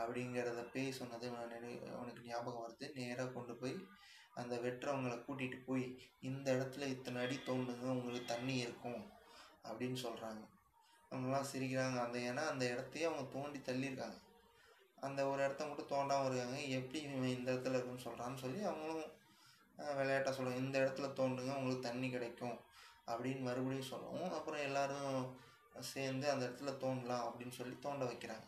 அப்படிங்கிறத 0.00 0.60
பேய் 0.72 0.96
சொன்னது 0.98 1.26
அவனுக்கு 1.96 2.22
ஞாபகம் 2.30 2.64
வருது. 2.64 2.86
நேராக 2.98 3.28
கொண்டு 3.36 3.54
போய் 3.60 3.76
அந்த 4.40 4.54
வெட்டுறவங்களை 4.64 5.16
கூட்டிகிட்டு 5.26 5.58
போய் 5.68 5.84
இந்த 6.28 6.46
இடத்துல 6.56 6.88
இத்தனை 6.94 7.18
அடி 7.24 7.36
தோண்டுங்க 7.48 7.86
உங்களுக்கு 7.96 8.32
தண்ணி 8.32 8.54
இருக்கும் 8.64 9.02
அப்படின்னு 9.68 9.98
சொல்கிறாங்க 10.06 10.42
அவங்களாம் 11.10 11.50
சிரிக்கிறாங்க. 11.50 11.98
அந்த 12.04 12.18
ஏன்னா 12.30 12.44
அந்த 12.52 12.64
இடத்தையே 12.72 13.04
அவங்க 13.08 13.24
தோண்டி 13.34 13.58
தள்ளியிருக்காங்க. 13.66 14.18
அந்த 15.06 15.20
ஒரு 15.30 15.40
இடத்த 15.46 15.66
மட்டும் 15.68 15.90
தோண்டாமல் 15.92 16.26
இருக்காங்க. 16.28 16.58
எப்படி 16.78 16.98
இவன் 17.06 17.34
இந்த 17.38 17.48
இடத்துல 17.52 17.76
இருக்குன்னு 17.76 18.06
சொல்கிறான்னு 18.06 18.42
சொல்லி 18.44 18.60
அவங்களும் 18.70 19.10
விளையாட்டாக 19.98 20.32
சொல்லுவாங்க 20.36 20.64
இந்த 20.64 20.76
இடத்துல 20.82 21.08
தோண்டுங்க 21.18 21.52
உங்களுக்கு 21.58 21.88
தண்ணி 21.88 22.08
கிடைக்கும் 22.10 22.56
அப்படின்னு 23.08 23.42
மறுபடியும் 23.46 23.90
சொல்லவும் 23.92 24.34
அப்புறம் 24.38 24.66
எல்லாரும் 24.68 25.16
சேர்ந்து 25.92 26.26
அந்த 26.32 26.42
இடத்துல 26.48 26.72
தோண்டலாம் 26.82 27.24
அப்படின்னு 27.28 27.54
சொல்லி 27.58 27.76
தோண்ட 27.86 28.04
வைக்கிறாங்க. 28.10 28.46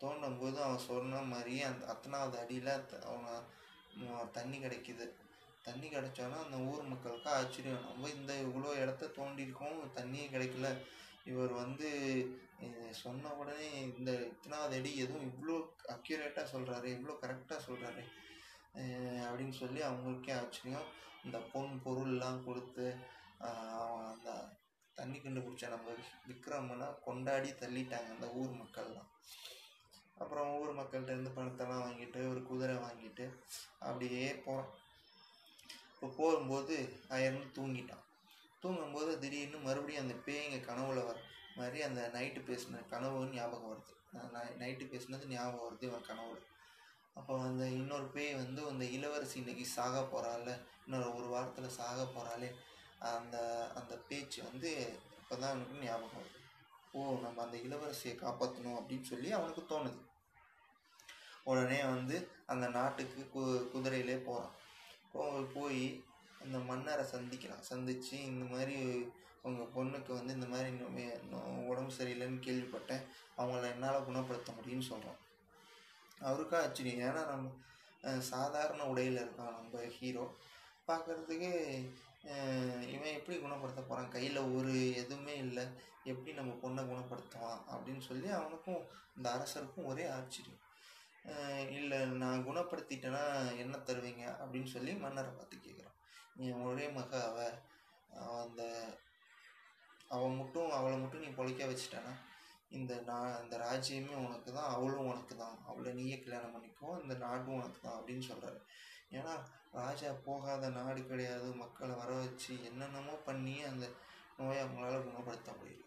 தோண்டும் 0.00 0.38
போது 0.40 0.58
அவன் 0.66 0.86
சொன்ன 0.88 1.20
மாதிரியே 1.32 1.62
அந்த 1.68 1.84
அத்தனாவது 1.92 2.36
அடியில் 2.42 2.72
அவன் 3.10 4.32
தண்ணி 4.38 4.58
கிடைக்குது. 4.64 5.06
தண்ணி 5.66 5.88
கிடைச்சோன்னா 5.88 6.38
அந்த 6.46 6.56
ஊர் 6.70 6.90
மக்களுக்கு 6.92 7.30
ஆச்சரியம். 7.38 7.84
நம்ம 7.88 8.08
இந்த 8.16 8.32
இவ்வளோ 8.46 8.72
இடத்த 8.82 9.12
தோண்டியிருக்கோம் 9.18 9.78
தண்ணியே 9.98 10.26
கிடைக்கல. 10.34 10.70
இவர் 11.32 11.52
வந்து 11.62 11.88
சொன்ன 13.02 13.30
உடனே 13.40 13.68
இந்த 13.92 14.10
இத்தனாவது 14.30 14.74
அடி 14.78 14.90
எதுவும் 15.04 15.28
இவ்வளோ 15.30 15.56
அக்யூரேட்டாக 15.94 16.46
சொல்கிறாரு 16.54 16.88
இவ்வளோ 16.96 17.14
கரெக்டாக 17.22 17.60
சொல்கிறாரு 17.68 18.02
அப்படின்னு 19.28 19.56
சொல்லி 19.62 19.80
அவங்களுக்கே 19.88 20.32
ஆச்சரியம். 20.42 20.86
இந்த 21.24 21.38
பொன் 21.52 21.74
பொருள்லாம் 21.84 22.44
கொடுத்து 22.46 22.86
அவன் 23.80 24.06
அந்த 24.12 24.30
தண்ணி 24.96 25.18
கண்டுபிடிச்ச 25.18 25.68
நம்ம 25.74 25.94
விக்ரமனை 26.28 26.88
கொண்டாடி 27.06 27.50
தள்ளிட்டாங்க 27.62 28.10
அந்த 28.16 28.28
ஊர் 28.40 28.52
மக்கள்லாம். 28.62 29.10
அப்புறம் 30.22 30.50
ஊர் 30.58 30.72
மக்கள்கிட்ட 30.78 31.14
இருந்து 31.14 31.36
பணத்தெல்லாம் 31.36 31.84
வாங்கிட்டு 31.86 32.20
ஒரு 32.32 32.40
குதிரை 32.50 32.76
வாங்கிட்டு 32.86 33.24
அப்படியே 33.88 34.26
போகிறான் 34.44 34.72
இப்போ 35.92 36.08
போகும்போது 36.18 36.74
அயர்ந்து 37.16 37.46
தூங்கிட்டான். 37.58 38.04
தூங்கும்போது 38.62 39.10
திடீர்னு 39.22 39.58
மறுபடியும் 39.66 40.04
அந்த 40.04 40.16
பேய்ங்க 40.26 40.58
கனவுல 40.68 41.00
வர 41.08 41.18
மாதிரி 41.58 41.78
அந்த 41.88 42.00
நைட்டு 42.14 42.40
பேசின 42.48 42.82
கனவு 42.92 43.18
ஞாபகம் 43.36 43.70
வருது. 43.72 43.92
நைட்டு 44.62 44.84
பேசினது 44.92 45.26
ஞாபகம் 45.34 45.64
வருது 45.66 45.84
இவன் 45.88 46.08
கனவுல. 46.10 46.40
அப்போ 47.18 47.32
அந்த 47.48 47.64
இன்னொரு 47.80 48.06
பேய் 48.14 48.38
வந்து 48.42 48.60
அந்த 48.70 48.84
இளவரசி 48.96 49.36
இன்னைக்கு 49.42 49.66
சாக 49.74 50.00
போகிறாள் 50.12 50.48
இன்னொரு 50.84 51.08
ஒரு 51.18 51.28
வாரத்தில் 51.34 51.76
சாக 51.80 51.98
போகிறாளே 52.06 52.48
அந்த 53.10 53.36
அந்த 53.78 53.94
பேச்சு 54.08 54.38
வந்து 54.48 54.70
இப்போ 55.20 55.34
தான் 55.36 55.52
அவனுக்கு 55.52 55.84
ஞாபகம் 55.84 56.18
வருது. 56.18 56.40
ஓ 56.96 57.00
நம்ம 57.24 57.42
அந்த 57.46 57.56
இளவரசியை 57.66 58.14
காப்பாற்றணும் 58.22 58.78
அப்படின்னு 58.80 59.06
சொல்லி 59.12 59.30
அவனுக்கு 59.38 59.62
தோணுது. 59.72 60.00
உடனே 61.50 61.80
வந்து 61.94 62.16
அந்த 62.52 62.66
நாட்டுக்கு 62.78 63.22
கு 63.34 63.42
குதிரையிலே 63.72 64.16
போகிறான் 64.28 64.54
போ 65.12 65.24
போய் 65.56 65.82
அந்த 66.44 66.58
மன்னரை 66.70 67.04
சந்திக்கிறான். 67.14 67.66
சந்தித்து 67.70 68.16
இந்த 68.30 68.44
மாதிரி 68.52 68.78
உங்கள் 69.48 69.72
பொண்ணுக்கு 69.74 70.12
வந்து 70.18 70.36
இந்த 70.38 70.48
மாதிரி 70.52 70.68
உடம்பு 71.70 71.92
சரியில்லைன்னு 71.98 72.40
கேள்விப்பட்டேன். 72.46 73.04
அவங்கள 73.40 73.64
என்னால் 73.74 74.06
குணப்படுத்த 74.08 74.52
முடியும்னு 74.58 74.90
சொல்கிறான் 74.92 75.20
அவருக்கா 76.28 76.56
ஆச்சரியம். 76.64 77.04
ஏன்னா 77.08 77.22
நம்ம 77.32 77.52
சாதாரண 78.32 78.82
உடையில் 78.92 79.20
இருக்கான் 79.22 79.56
நம்ம 79.58 79.82
ஹீரோ 79.98 80.24
பார்க்குறதுக்கு 80.88 81.50
இவன் 82.94 83.16
எப்படி 83.18 83.36
குணப்படுத்த 83.38 83.80
போகிறான் 83.82 84.12
கையில் 84.14 84.38
ஒரு 84.56 84.74
எதுவுமே 85.02 85.34
இல்லை. 85.46 85.64
எப்படி 86.04 86.30
நம்ம 86.32 86.52
பொண்ணை 86.62 86.82
குணப்படுத்துவான் 86.90 87.60
அப்படின்னு 87.72 88.02
சொல்லி 88.08 88.28
அவனுக்கும் 88.38 88.82
இந்த 89.16 89.26
அரசருக்கும் 89.36 89.88
ஒரே 89.92 90.04
ஆச்சரியம். 90.16 90.60
இல்லை 91.78 91.98
நான் 92.22 92.46
குணப்படுத்திட்டேன்னா 92.46 93.24
என்ன 93.62 93.74
தருவீங்க? 93.88 94.24
அப்படின்னு 94.42 94.70
சொல்லி 94.74 94.92
மன்னரை 95.04 95.30
பார்த்து 95.32 95.56
கேட்குறான் 95.58 95.98
என் 96.46 96.66
ஒரே 96.70 96.86
மக 96.98 97.12
அவ. 97.28 97.38
அந்த 98.42 98.62
அவள் 100.08 100.38
மட்டும் 100.40 100.70
அவளை 100.70 100.96
மட்டும் 100.98 101.24
நீ 101.24 101.30
பொழைக்க 101.38 101.68
வச்சிட்டேன்னா 101.68 102.12
இந்த 102.68 102.92
நான் 103.08 103.40
இந்த 103.44 103.56
ராஜ்யமே 103.56 104.14
உனக்கு 104.26 104.50
தான் 104.52 104.70
அவளும் 104.74 105.08
உனக்கு 105.12 105.34
தான் 105.36 105.56
அவளை 105.70 105.90
நீயே 105.92 106.16
கல்யாணம் 106.18 106.54
பண்ணிக்கோ 106.54 106.88
இந்த 107.02 107.14
நாடும் 107.24 107.56
உனக்கு 107.58 107.80
தான் 107.80 107.96
அப்படின்னு 107.98 108.24
சொல்கிறாரு 108.30 108.60
ஏன்னா 109.10 109.34
ராஜா 109.72 110.12
போகாத 110.24 110.68
நாடு 110.68 111.06
கிடையாது. 111.06 111.54
மக்களை 111.54 111.94
வர 111.94 112.12
வச்சு 112.14 112.64
என்னென்னமோ 112.64 113.12
பண்ணி 113.12 113.62
அந்த 113.62 113.88
நோயை 114.38 114.64
அவங்களால 114.64 115.02
குணப்படுத்த 115.02 115.52
முடியல. 115.52 115.82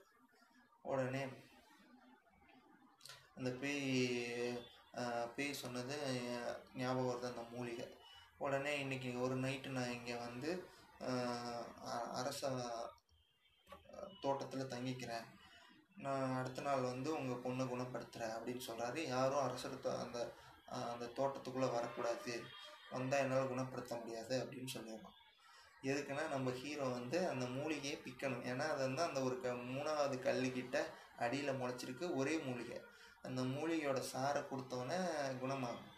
உடனே 0.82 1.26
அந்த 3.36 3.50
பேய் 3.50 4.66
பேய் 5.36 5.54
சொன்னது 5.54 5.96
ஞாபகம் 6.76 7.10
வருது 7.10 7.26
அந்த 7.26 7.42
மூலிகை. 7.50 7.98
உடனே 8.38 8.80
இன்னைக்கு 8.80 9.22
ஒரு 9.22 9.36
நைட்டு 9.40 9.68
நான் 9.68 9.92
இங்கே 9.92 10.16
வந்து 10.16 10.68
அ- 11.02 12.10
அரச 12.12 12.50
தோட்டத்தில் 14.22 14.70
தங்கிக்கிறேன். 14.70 15.26
நான் 15.96 16.36
அடுத்த 16.36 16.62
நாள் 16.62 16.82
வந்து 16.82 17.14
உங்கள் 17.14 17.54
பொண்ணை 17.54 17.70
குணப்படுத்துகிறேன் 17.70 18.34
அப்படின்னு 18.38 18.62
சொல்கிறாரு 18.68 18.98
யாரும் 18.98 19.42
அரசர் 19.42 19.88
அந்த 20.00 20.34
அந்த 20.70 21.06
தோட்டத்துக்குள்ளே 21.06 21.72
வரக்கூடாது. 21.72 22.44
வந்தால் 22.92 23.24
என்னால் 23.24 23.52
குணப்படுத்த 23.52 23.96
முடியாது 24.02 24.36
அப்படின்னு 24.44 24.72
சொல்லிடுறான் 24.76 25.16
எதுக்குன்னா 25.90 26.24
நம்ம 26.34 26.52
ஹீரோ 26.60 26.86
வந்து 26.98 27.18
அந்த 27.32 27.46
மூலிகையை 27.58 27.98
பிக்கணும். 28.06 28.46
ஏன்னா 28.52 28.66
அது 28.74 28.82
வந்து 28.88 29.02
அந்த 29.08 29.20
ஒரு 29.28 29.36
க 29.44 29.52
மூணாவது 29.74 30.16
கல்லுக்கிட்ட 30.28 30.78
அடியில் 31.26 31.60
முளைச்சிருக்கு 31.60 32.06
ஒரே 32.20 32.34
மூலிகை. 32.48 32.80
அந்த 33.28 33.42
மூலிகையோட 33.54 34.00
சாரை 34.14 34.42
கொடுத்தோன்னே 34.50 34.98
குணமாகும். 35.44 35.94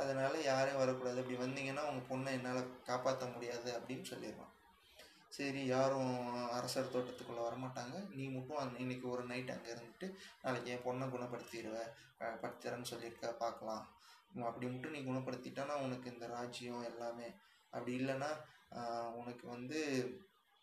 அதனால் 0.00 0.36
யாரையும் 0.50 0.82
வரக்கூடாது. 0.82 1.20
அப்படி 1.22 1.38
வந்தீங்கன்னா 1.44 1.84
உங்கள் 1.90 2.08
பொண்ணை 2.10 2.32
என்னால் 2.38 2.60
காப்பாற்ற 2.90 3.26
முடியாது 3.34 3.70
அப்படின்னு 3.78 4.06
சொல்லிடுவான் 4.12 4.52
சரி 5.36 5.62
யாரும் 5.74 6.12
அரசர் 6.56 6.92
தோட்டத்துக்குள்ளே 6.92 7.42
வரமாட்டாங்க. 7.46 7.96
நீ 8.16 8.24
மட்டும் 8.34 8.76
இன்னைக்கு 8.82 9.06
ஒரு 9.14 9.22
நைட் 9.30 9.54
அங்கே 9.54 9.70
இருந்துட்டு 9.74 10.06
நாளைக்கு 10.42 10.72
என் 10.74 10.86
பொண்ணை 10.86 11.06
குணப்படுத்திடுவேன் 11.14 11.90
படுத்துறேன்னு 12.42 12.90
சொல்லியிருக்க 12.92 13.32
பார்க்கலாம். 13.44 13.84
அப்படி 14.48 14.66
மட்டும் 14.70 14.94
நீ 14.96 15.00
குணப்படுத்திட்டானா 15.02 15.74
உனக்கு 15.86 16.06
இந்த 16.14 16.26
ராஜ்யம் 16.36 16.86
எல்லாமே. 16.90 17.28
அப்படி 17.72 17.92
இல்லைன்னா 18.00 18.30
உனக்கு 19.20 19.44
வந்து 19.56 19.78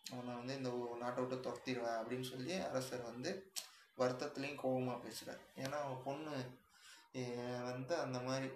அவனை 0.06 0.32
வந்து 0.38 0.54
இந்த 0.58 0.70
நாட்டை 1.02 1.20
விட்டு 1.22 1.36
துரத்திடுவேன் 1.46 1.98
அப்படின்னு 2.00 2.26
சொல்லி 2.32 2.54
அரசர் 2.68 3.08
வந்து 3.10 3.30
வருத்தத்துலேயும் 3.98 4.60
கோபமாக 4.62 4.98
பேசுகிறார் 5.04 5.42
ஏன்னா 5.62 5.76
அவன் 5.84 6.04
பொண்ணு 6.06 6.34
வந்து 7.70 7.94
அந்த 8.04 8.18
மாதிரி 8.26 8.48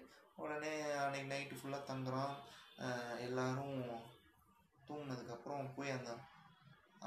உடனே 0.43 0.73
அன்னைக்கு 1.05 1.31
நைட்டு 1.33 1.59
ஃபுல்லாக 1.59 1.89
தங்குறான். 1.91 2.35
எல்லாரும் 3.27 3.79
தூங்கினதுக்கப்புறம் 4.89 5.73
போய் 5.77 5.97
அந்த 5.97 6.11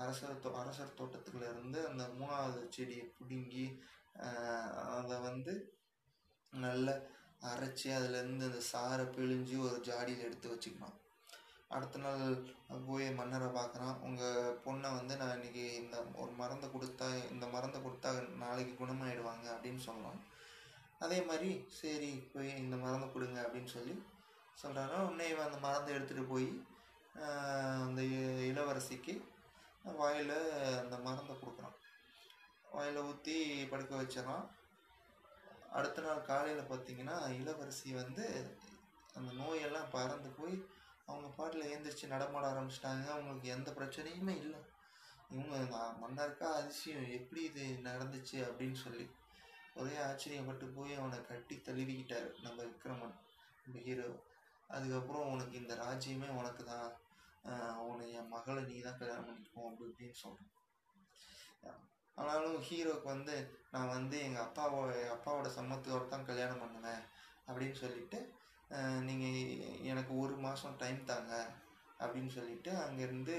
அரசர் 0.02 0.42
தோ 0.44 0.50
அரசர் 0.62 0.98
தோட்டத்துக்குள்ள 1.00 1.48
இருந்து 1.54 1.80
அந்த 1.90 2.04
மூணாவது 2.20 2.62
செடியை 2.76 3.06
பிடுங்கி 3.18 3.66
அதை 4.98 5.18
வந்து 5.28 5.54
நல்லா 6.54 6.94
அரைச்சி 7.42 7.88
அதுலேருந்து 7.98 8.48
அந்த 8.50 8.62
சாறை 8.72 9.06
பிழிஞ்சு 9.16 9.60
ஒரு 9.60 9.82
ஜாடியில் 9.86 10.24
எடுத்து 10.24 10.48
வச்சுக்கணும். 10.50 10.98
அடுத்த 11.68 12.00
நாள் 12.00 12.44
போய் 12.88 13.12
மன்னரை 13.12 13.48
பார்க்குறான். 13.48 14.00
உங்கள் 14.00 14.58
பொண்ணை 14.66 14.96
வந்து 14.96 15.18
நான் 15.18 15.34
இன்னைக்கு 15.34 15.76
இந்த 15.76 16.04
ஒரு 16.16 16.32
மருந்தை 16.32 16.70
கொடுத்தா 16.70 17.32
இந்த 17.32 17.48
மருந்தை 17.48 17.82
கொடுத்தா 17.82 18.12
நாளைக்கு 18.38 18.86
குணமாயிடுவாங்க 18.86 19.48
அப்படின்னு 19.54 19.78
சொல்லலாம் 19.78 20.20
அதே 21.00 21.22
மாதிரி 21.22 21.66
சரி 21.68 22.30
போய் 22.34 22.58
இந்த 22.58 22.76
மருந்தை 22.76 23.12
கொடுங்க 23.12 23.42
அப்படின்னு 23.42 23.66
சொல்லி 23.66 24.04
சொல்கிறாங்க 24.64 24.96
உடனே 25.06 25.30
இவன் 25.30 25.46
அந்த 25.46 25.58
மருந்தை 25.58 25.96
எடுத்துகிட்டு 25.96 26.30
போய் 26.30 26.50
அந்த 27.86 28.02
இ- 28.02 28.48
இளவரசிக்கு 28.52 29.14
வாயில் 29.84 30.36
அந்த 30.80 30.98
மருந்தை 30.98 31.36
கொடுக்குறான். 31.36 31.78
வாயில் 32.72 32.98
ஊற்றி 32.98 33.66
படுக்க 33.66 34.02
வச்சிடறான். 34.02 34.46
அடுத்த 35.78 36.02
நாள் 36.06 36.28
காலையில் 36.30 36.70
பார்த்தீங்கன்னா 36.72 37.18
இளவரசி 37.40 37.90
வந்து 38.02 38.26
அந்த 39.18 39.30
நோயெல்லாம் 39.40 39.94
பறந்து 39.96 40.30
போய் 40.40 40.56
அவங்க 41.10 41.28
பாட்டில் 41.38 41.70
எழுந்திரிச்சு 41.70 42.14
நடமாட 42.14 42.46
ஆரம்பிச்சிட்டாங்க. 42.52 43.06
அவங்களுக்கு 43.14 43.48
எந்த 43.56 43.70
பிரச்சனையுமே 43.78 44.36
இல்லை. 44.44 44.60
இவங்க 45.36 45.56
மன்னருக்கா 46.04 46.48
அதிசயம். 46.60 47.08
எப்படி 47.18 47.42
இது 47.50 47.64
நடந்துச்சு 47.90 48.38
அப்படின்னு 48.48 48.78
சொல்லி. 48.86 49.06
ஒரே 49.82 49.96
ஆச்சரியப்பட்டு 50.08 50.66
போய் 50.78 50.94
அவனை 51.00 51.20
கட்டி 51.30 51.56
தழுவிக்கிட்டார் 51.68 52.30
நம்ம 52.46 52.60
விக்ரமன் 52.70 53.16
நம்ம 53.64 53.84
ஹீரோ. 53.88 54.10
அதுக்கப்புறம் 54.76 55.30
உனக்கு 55.34 55.56
இந்த 55.62 55.74
ராஜ்யமே 55.86 56.28
உனக்கு 56.40 56.64
தான் 56.72 56.90
உன்னை 57.86 58.06
என் 58.20 58.34
மகளை 58.34 58.62
நீ 58.70 58.76
தான் 58.88 59.00
கல்யாணம் 59.00 59.28
பண்ணிக்கோ 59.28 59.62
அப்படி 59.70 59.90
இப்படின்னு 59.90 60.22
சொல்கிறேன் 60.24 60.50
ஆனாலும் 62.18 62.58
ஹீரோக்கு 62.60 63.08
வந்து 63.10 63.36
நான் 63.72 63.94
வந்து 63.94 64.18
எங்கள் 64.20 64.46
அப்பாவோ 64.46 64.80
எங்கள் 64.94 65.16
அப்பாவோட 65.16 65.50
சம்மத்தோடு 65.58 66.06
தான் 66.08 66.26
கல்யாணம் 66.26 66.64
பண்ணுவேன் 66.64 67.04
அப்படின்னு 67.48 67.78
சொல்லிட்டு 67.78 68.20
நீங்கள் 69.02 69.38
எனக்கு 69.84 70.14
ஒரு 70.16 70.36
மாதம் 70.38 70.78
டைம் 70.78 71.02
தாங்க 71.06 71.34
அப்படின்னு 72.00 72.32
சொல்லிட்டு 72.32 72.72
அங்கேருந்து 72.84 73.36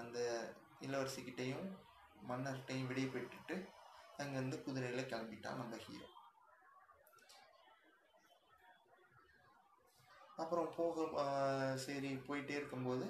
அந்த 0.00 0.18
இளவரசிக்கிட்டையும் 0.80 1.66
மன்னர்கிட்டையும் 2.28 2.88
விடை 2.88 3.04
பெற்றுட்டு 3.08 3.56
அங்கேருந்து 4.18 4.58
குதிரையில் 4.62 5.08
கிளம்பிட்டான் 5.08 5.60
நம்ம 5.60 5.76
ஹீரோ. 5.84 6.08
அப்புறம் 10.38 10.70
போக 10.76 11.06
சரி 11.84 12.10
போயிட்டே 12.26 12.56
இருக்கும்போது 12.56 13.06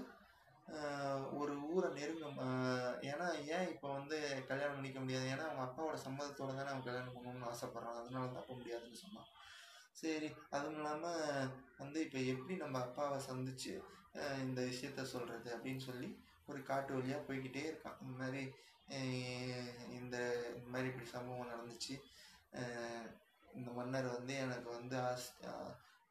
ஒரு 1.40 1.54
ஊரை 1.72 1.88
நெருங்க 1.96 2.26
ஏன்னா 3.10 3.26
ஏன் 3.54 3.70
இப்போ 3.72 3.88
வந்து 3.98 4.16
கல்யாணம் 4.50 4.76
பண்ணிக்க 4.76 4.98
முடியாது? 5.00 5.26
ஏன்னா 5.34 5.46
அவங்க 5.48 5.64
அப்பாவோட 5.66 5.96
சம்மதத்தோட 6.04 6.50
தானே 6.58 6.72
அவன் 6.72 6.86
கல்யாணம் 6.88 7.16
பண்ணணும்னு 7.16 7.50
ஆசைப்பட்றான் 7.52 7.98
அதனால 8.00 8.30
தான் 8.36 8.48
போக 8.48 8.58
முடியாதுன்னு 8.60 9.02
சொன்னான். 9.04 9.30
சரி 10.00 10.28
அதுவும் 10.54 10.78
இல்லாமல் 10.78 11.50
வந்து 11.82 11.98
இப்போ 12.06 12.20
எப்படி 12.32 12.54
நம்ம 12.62 12.78
அப்பாவை 12.86 13.18
சந்திச்சு 13.28 13.74
இந்த 14.46 14.60
விஷயத்த 14.70 15.04
சொல்கிறது 15.14 15.48
அப்படின்னு 15.56 15.82
சொல்லி 15.88 16.08
ஒரு 16.50 16.60
காட்டு 16.70 16.92
வழியாக 16.96 17.26
போய்கிட்டே 17.28 17.62
இருக்கான். 17.68 18.00
இந்த 18.02 18.14
மாதிரி 18.22 18.42
இந்த 19.98 20.16
இந்த 20.58 20.66
மாதிரி 20.72 20.90
இப்படி 20.90 21.08
சம்பவம் 21.14 21.52
நடந்துச்சு. 21.52 21.94
இந்த 23.58 23.70
மன்னர் 23.78 24.14
வந்து 24.16 24.34
எனக்கு 24.44 24.68
வந்து 24.78 24.96
ஆஸ் 25.08 25.28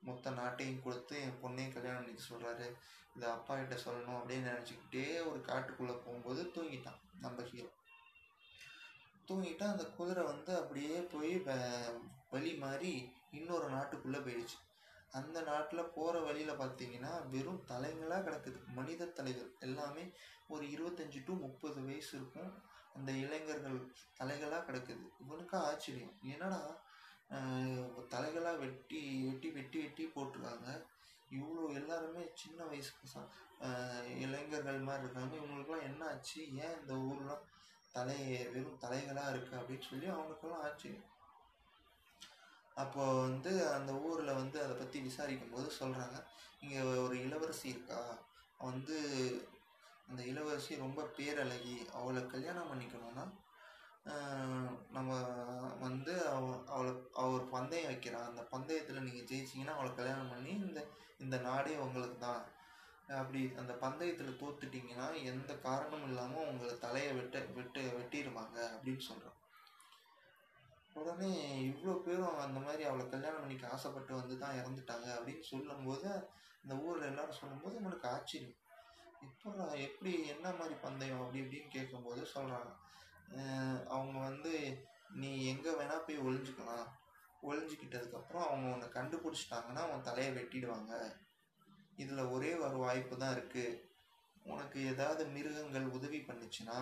மொத்த 0.04 0.32
நாட்டையும் 0.32 0.82
கொடுத்து 0.82 1.22
என் 1.22 1.40
பொண்ணையும் 1.42 1.74
கல்யாணம் 1.74 2.04
பண்ணிக்க 2.04 2.24
சொல்கிறாரு 2.30 2.76
இதை 3.16 3.30
அப்பா 3.30 3.56
கிட்ட 3.56 3.76
சொல்லணும் 3.76 4.20
அப்படின்னு 4.20 4.50
நினச்சிக்கிட்டே 4.52 5.26
ஒரு 5.26 5.40
காட்டுக்குள்ளே 5.40 5.96
போகும்போது 5.96 6.44
தூங்கிட்டான் 6.44 7.00
நம்ம 7.20 7.42
ஹீரோ 7.44 7.70
தூங்கிட்டா 9.28 9.64
அந்த 9.64 9.86
குதிரை 9.86 10.24
வந்து 10.24 10.58
அப்படியே 10.58 11.02
போய் 11.02 11.36
வ- 11.36 12.00
வழி 12.30 12.54
மாறி 12.54 13.12
இன்னொரு 13.32 13.70
நாட்டுக்குள்ளே 13.70 14.20
போயிடுச்சு. 14.20 14.58
அந்த 15.12 15.42
நாட்டில் 15.42 15.84
போகிற 15.84 16.20
வழியில் 16.20 16.60
பார்த்தீங்கன்னா 16.60 17.30
வெறும் 17.30 17.64
தலைங்களாக 17.68 18.24
கிடக்குது. 18.24 18.66
மனித 18.66 19.06
தலைகள் 19.06 19.56
எல்லாமே 19.60 20.12
ஒரு 20.48 20.66
இருபத்தஞ்சி 20.66 21.24
டு 21.26 21.34
முப்பது 21.34 21.84
வயசு 21.86 22.18
இருக்கும். 22.18 22.64
அந்த 22.94 23.12
இளைஞர்கள் 23.12 23.94
தலைகளாக 24.20 24.72
கிடக்குது. 24.72 25.06
இவனுக்கு 25.20 25.58
ஆச்சரியம். 25.58 26.18
என்னடா 26.22 26.83
தலைகளாக 28.14 28.62
வெட்டி 28.64 29.00
வெட்டி 29.28 29.50
வெட்டி 29.58 29.78
வெட்டி 29.84 30.04
போட்டிருக்காங்க. 30.16 30.70
இவ்வளோ 31.38 31.64
எல்லாருமே 31.80 32.24
சின்ன 32.42 32.60
வயசு 32.72 32.92
பசங்க 33.00 33.30
இளைஞர்கள் 34.24 34.88
மாதிரி 34.88 35.04
இருக்காங்க. 35.04 35.34
இவங்களுக்குலாம் 35.40 35.88
என்ன 35.90 36.02
ஆச்சு? 36.12 36.42
ஏன் 36.66 36.78
இந்த 36.82 36.94
ஊர்லாம் 37.08 37.44
தலை 37.96 38.20
வெறும் 38.54 38.82
தலைகளாக 38.84 39.32
இருக்குது 39.32 39.60
அப்படின்னு 39.62 39.90
சொல்லி 39.90 40.08
அவனுக்கெல்லாம் 40.16 40.64
ஆச்சு. 40.68 40.92
அப்போ 42.84 43.04
வந்து 43.26 43.52
அந்த 43.78 43.92
ஊரில் 44.08 44.40
வந்து 44.42 44.58
அதை 44.64 44.76
பற்றி 44.76 45.00
விசாரிக்கும் 45.08 45.54
போது 45.56 45.68
சொல்கிறாங்க 45.80 46.18
இங்கே 46.64 46.82
ஒரு 47.06 47.16
இளவரசி 47.26 47.68
இருக்கா? 47.74 48.00
வந்து 48.68 48.98
அந்த 50.10 50.22
இளவரசி 50.32 50.74
ரொம்ப 50.86 51.02
பேரழகி. 51.18 51.76
அவளை 52.00 52.22
கல்யாணம் 52.34 52.70
பண்ணிக்கணும்னா 52.72 53.26
நம்ம 54.96 55.12
வந்து 55.80 56.14
அவ 56.30 56.46
அவளை 56.74 56.92
அவர் 57.20 57.36
ஒரு 57.36 57.46
பந்தயம் 57.54 57.92
வைக்கிறா. 57.92 58.20
அந்த 58.30 58.42
பந்தயத்தில் 58.54 59.06
நீங்கள் 59.08 59.28
ஜெயிச்சிங்கன்னா 59.32 59.76
அவளை 59.76 59.92
கல்யாணம் 59.96 60.32
பண்ணி 60.34 60.52
இந்த 60.68 60.82
இந்த 61.20 61.38
நாடே 61.38 61.74
உங்களுக்கு 61.78 62.18
தான். 62.20 62.44
அப்படி 63.22 63.42
அந்த 63.62 63.74
பந்தயத்தில் 63.74 64.40
தோத்துட்டிங்கன்னா 64.42 65.08
எந்த 65.32 65.52
காரணமும் 65.60 66.10
இல்லாமல் 66.10 66.50
உங்களை 66.52 66.76
தலையை 66.80 67.12
வெட்ட 67.18 67.40
வெட்டு 67.58 67.82
வெட்டிடுவாங்க 67.98 68.58
அப்படின்னு 68.74 69.04
சொல்கிறான் 69.10 69.40
உடனே 70.96 71.30
இவ்வளோ 71.70 71.94
பேரும் 72.06 72.42
அந்த 72.46 72.60
மாதிரி 72.60 72.84
அவளை 72.90 73.06
கல்யாணம் 73.10 73.44
பண்ணிக்க 73.44 73.74
ஆசைப்பட்டு 73.76 74.14
வந்து 74.16 74.36
தான் 74.38 74.58
இறந்துட்டாங்க 74.60 75.08
அப்படின்னு 75.18 75.46
சொல்லும்போது 75.52 76.10
இந்த 76.64 76.74
ஊரில் 76.86 77.10
எல்லாரும் 77.12 77.40
சொல்லும்போது 77.42 77.76
இவனுக்கு 77.82 78.08
ஆச்சரியம். 78.08 78.60
இப்போ 79.22 79.50
எப்படி 79.88 80.12
என்ன 80.34 80.48
மாதிரி 80.60 80.76
பந்தயம்? 80.86 81.22
அப்படி 81.22 81.42
இப்படின்னு 81.44 81.70
கேட்கும்போது 81.70 82.22
சொல்கிறாங்க 82.36 82.72
அவங்க 83.88 84.20
வந்து 84.20 84.54
நீ 85.10 85.46
எங்கே 85.46 85.72
வேணால் 85.72 86.06
போய் 86.06 86.20
ஒளிஞ்சுக்கலாம். 86.20 86.88
ஒளிஞ்சுக்கிட்டதுக்கப்புறம் 87.44 88.46
அவங்க 88.48 88.68
உன்னை 88.74 88.88
கண்டுபிடிச்சிட்டாங்கன்னா 88.88 89.84
உன் 89.90 90.02
தலையை 90.02 90.34
வெட்டிடுவாங்க. 90.34 91.16
இதில் 91.96 92.32
ஒரே 92.36 92.56
ஒரு 92.56 92.78
வாய்ப்பு 92.78 93.18
தான் 93.18 93.36
இருக்குது 93.36 93.82
உனக்கு 94.44 94.86
ஏதாவது 94.86 95.26
மிருகங்கள் 95.26 95.86
உதவி 95.86 96.26
பண்ணிச்சுன்னா 96.28 96.78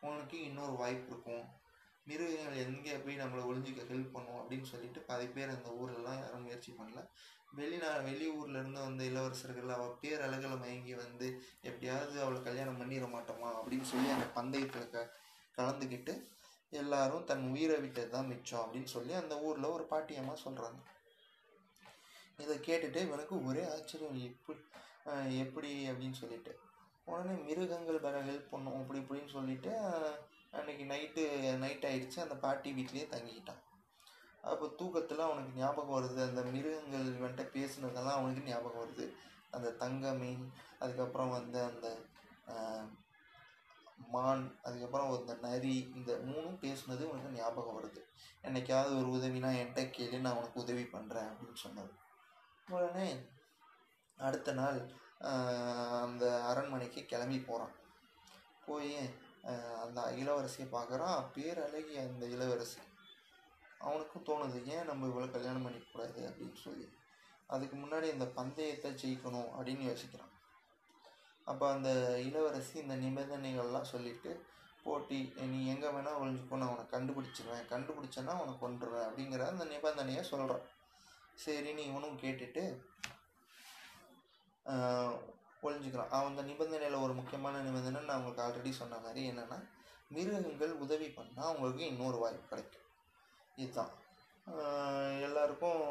உனக்கு 0.00 0.42
இன்னொரு 0.42 0.72
வாய்ப்பு 0.72 1.10
இருக்கும். 1.12 1.44
மிருகங்கள் 2.04 2.62
எங்கே 2.66 2.94
போய் 2.96 3.20
நம்மளை 3.20 3.42
ஒளிஞ்சிக்க 3.50 3.82
ஹெல்ப் 3.90 4.12
பண்ணும் 4.12 4.38
அப்படின்னு 4.40 4.62
சொல்லிட்டு 4.62 5.00
பாதி 5.00 5.26
பேர் 5.26 5.48
அந்த 5.48 5.68
ஊர்லலாம் 5.80 6.22
யாரும் 6.22 6.42
முயற்சி 6.42 6.74
பண்ணல. 6.78 7.02
வெளிநா 7.56 7.88
வெளியூர்லேருந்து 8.08 8.80
வந்த 8.80 9.04
இளவரசர்கள் 9.04 9.68
அவள் 9.68 9.98
பேரழகில் 10.02 10.58
மயங்கி 10.58 10.94
வந்து 10.94 11.42
எப்படியாவது 11.62 12.22
அவளை 12.22 12.42
கல்யாணம் 12.42 12.80
பண்ணிட 12.80 13.08
மாட்டோமா? 13.14 13.50
அப்படின்னு 13.58 13.82
சொல்லி 13.82 14.10
அந்த 14.10 14.26
பந்தயத்தில் 14.34 14.80
இருக்க 14.80 15.00
கலந்துக்கிட்டு 15.58 16.14
எல்லாரும் 16.70 17.24
தன் 17.24 17.44
உயிரை 17.50 17.76
விட்டது 17.80 18.08
தான் 18.08 18.26
மிச்சம் 18.26 18.62
அப்படின்னு 18.64 18.90
சொல்லி 18.96 19.12
அந்த 19.12 19.34
ஊரில் 19.40 19.74
ஒரு 19.76 19.86
பாட்டியம்மா 19.90 20.34
சொல்கிறாங்க 20.44 20.80
இதை 22.38 22.54
கேட்டுட்டு 22.58 22.96
இவனுக்கு 22.96 23.34
ஒரே 23.44 23.64
ஆச்சரியம் 23.70 24.20
எப்படி 24.28 24.60
எப்படி? 25.38 25.70
அப்படின்னு 25.90 26.12
சொல்லிட்டு. 26.12 26.52
உடனே 27.04 27.34
மிருகங்கள் 27.42 27.98
வர 28.00 28.16
ஹெல்ப் 28.22 28.50
பண்ணும் 28.50 28.78
அப்படி 28.80 28.98
இப்படின்னு 29.00 29.30
சொல்லிட்டு 29.30 29.72
அன்னைக்கு 30.50 30.84
நைட்டு 30.84 31.22
நைட் 31.58 31.86
ஆயிடுச்சு. 31.90 32.18
அந்த 32.20 32.34
பாட்டி 32.34 32.70
வீட்லேயே 32.72 33.06
தங்கிக்கிட்டான். 33.14 33.62
அப்போ 34.42 34.66
தூக்கத்தில் 34.76 35.18
அவனுக்கு 35.18 35.52
ஞாபகம் 35.60 35.96
வருது. 35.96 36.20
அந்த 36.28 36.42
மிருகங்கள் 36.42 37.08
வந்துட்டு 37.24 37.44
பேசுனதெல்லாம் 37.56 38.18
அவனுக்கு 38.18 38.50
ஞாபகம் 38.50 38.82
வருது. 38.84 39.06
அந்த 39.50 39.70
தங்க 39.70 40.12
மீன் 40.12 40.44
அதுக்கப்புறம் 40.78 41.30
வந்து 41.30 41.58
அந்த 41.62 41.86
மான் 44.14 44.44
அதுக்கப்புறம் 44.62 45.10
இந்த 45.18 45.34
நரி 45.46 45.76
இந்த 45.96 46.12
மூணும் 46.26 46.60
பேசுனது 46.64 47.02
உனக்கு 47.10 47.36
ஞாபகம் 47.38 47.76
வருது. 47.78 48.00
என்னைக்காவது 48.46 48.92
ஒரு 49.00 49.08
உதவினா 49.18 49.50
என்கிட்ட 49.60 49.82
கேளு 49.96 50.24
நான் 50.24 50.38
உனக்கு 50.40 50.62
உதவி 50.64 50.84
பண்ணுறேன் 50.94 51.28
அப்படின்னு 51.32 51.60
சொன்னது. 51.64 51.92
உடனே 52.76 53.08
அடுத்த 54.18 54.52
நாள் 54.52 54.80
அந்த 56.04 56.24
அரண்மனைக்கு 56.50 57.00
கிளம்பி 57.12 57.38
போகிறான் 57.40 57.76
போய் 58.66 58.94
அந்த 59.82 60.00
இளவரசியை 60.22 60.66
பார்க்குறான். 60.74 61.20
பேரழகி 61.36 61.94
அந்த 62.06 62.24
இளவரசி. 62.34 62.80
அவனுக்கும் 63.86 64.26
தோணுது 64.28 64.58
ஏன் 64.74 64.88
நம்ம 64.90 65.06
இவ்வளோ 65.10 65.28
கல்யாணம் 65.36 65.64
பண்ணிக்கூடாது 65.66 66.20
அப்படின்னு 66.28 66.58
சொல்லி. 66.66 66.86
அதுக்கு 67.54 67.76
முன்னாடி 67.76 68.06
இந்த 68.12 68.26
பந்தயத்தை 68.36 68.90
ஜெயிக்கணும் 69.00 69.50
அப்படின்னு 69.56 69.88
யோசிக்கிறான். 69.90 70.31
அப்போ 71.44 71.64
அந்த 71.72 71.90
இளவரசி 72.28 72.74
இந்த 72.78 72.94
நிபந்தனைகள்லாம் 73.04 73.90
சொல்லிவிட்டு 73.92 74.32
போட்டி 74.84 75.18
நீ 75.52 75.58
எங்கே 75.72 75.88
வேணால் 75.88 76.20
ஒழிஞ்சுக்கோ 76.22 76.56
நான் 76.60 76.72
உனக்கு 76.74 76.94
கண்டுபிடிச்சிருவேன். 76.94 77.66
கண்டுபிடிச்சேன்னா 77.72 78.34
உனக்கு 78.42 78.62
கொண்டுருவேன் 78.64 79.06
அப்படிங்கிற 79.08 79.42
அந்த 79.50 79.64
நிபந்தனையை 79.64 80.22
சொல்கிறான் 80.30 80.64
சரின்னு 81.44 81.84
இவனும் 81.90 82.20
கேட்டுட்டு 82.22 82.62
ஒழிஞ்சுக்கிறான் 85.62 86.12
அவன் 86.16 86.30
அந்த 86.32 86.42
நிபந்தனையில் 86.42 87.02
ஒரு 87.04 87.12
முக்கியமான 87.12 87.60
நிபந்தனை 87.66 88.00
நான் 88.04 88.20
உங்களுக்கு 88.20 88.44
ஆல்ரெடி 88.46 88.70
சொன்ன 88.80 88.98
மாதிரி 89.04 89.22
என்னென்னா 89.30 89.58
மிருகங்கள் 90.08 90.72
உதவி 90.84 91.08
பண்ணால் 91.16 91.48
அவங்களுக்கு 91.48 91.84
இன்னொரு 91.86 92.18
வாய்ப்பு 92.22 92.48
கிடைக்கும். 92.48 92.86
இதுதான். 93.56 93.92
எல்லாருக்கும் 95.26 95.82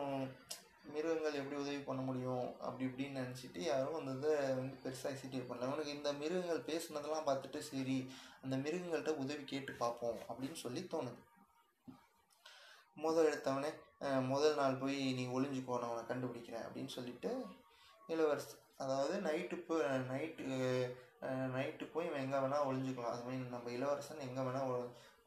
மிருகங்கள் 0.84 1.38
எப்படி 1.39 1.58
உதவி 1.63 1.80
பண்ண 1.88 2.02
முடியும்? 2.08 2.48
அப்படி 2.65 2.84
இப்படின்னு 2.88 3.20
நினச்சிட்டு 3.22 3.60
யாரும் 3.72 3.98
அந்த 4.00 4.12
இதை 4.17 4.32
வந்து 4.60 4.78
பெருசாக 4.84 5.12
எக்ஸிக்யூட் 5.13 5.50
பண்ணல. 5.50 5.67
அவனுக்கு 5.70 5.96
இந்த 5.98 6.10
மிருகங்கள் 6.22 6.67
பேசுனதெல்லாம் 6.70 7.28
பார்த்துட்டு 7.28 7.60
சரி 7.70 7.98
அந்த 8.44 8.56
மிருகங்கள்கிட்ட 8.63 9.13
உதவி 9.24 9.44
கேட்டு 9.52 9.74
பார்ப்போம் 9.84 10.20
அப்படின்னு 10.30 10.58
சொல்லி 10.63 10.82
தோணுது. 10.94 11.22
முதல் 13.06 13.30
எடுத்தவனே 13.30 13.72
முதல் 14.32 14.58
நாள் 14.62 14.82
போய் 14.82 15.00
நீ 15.17 15.24
ஒளிஞ்சுக்கோ 15.38 15.78
நான் 15.82 15.91
அவனை 15.91 16.04
கண்டுபிடிக்கிறேன் 16.10 16.65
அப்படின்னு 16.67 16.91
சொல்லிட்டு 16.98 17.32
இளவரசி 18.13 18.56
அதாவது 18.84 19.15
நைட்டு 19.28 19.58
போ 19.67 19.76
நைட்டு 20.12 20.44
நைட்டு 21.56 21.86
போய் 21.94 22.08
இவன் 22.10 22.24
எங்கே 22.26 22.39
வேணால் 22.44 22.67
ஒளிஞ்சுக்கலாம். 22.70 23.13
அது 23.15 23.26
மாதிரி 23.26 23.52
நம்ம 23.56 23.72
இளவரசன் 23.78 24.26
எங்கே 24.28 24.46
வேணால் 24.48 24.72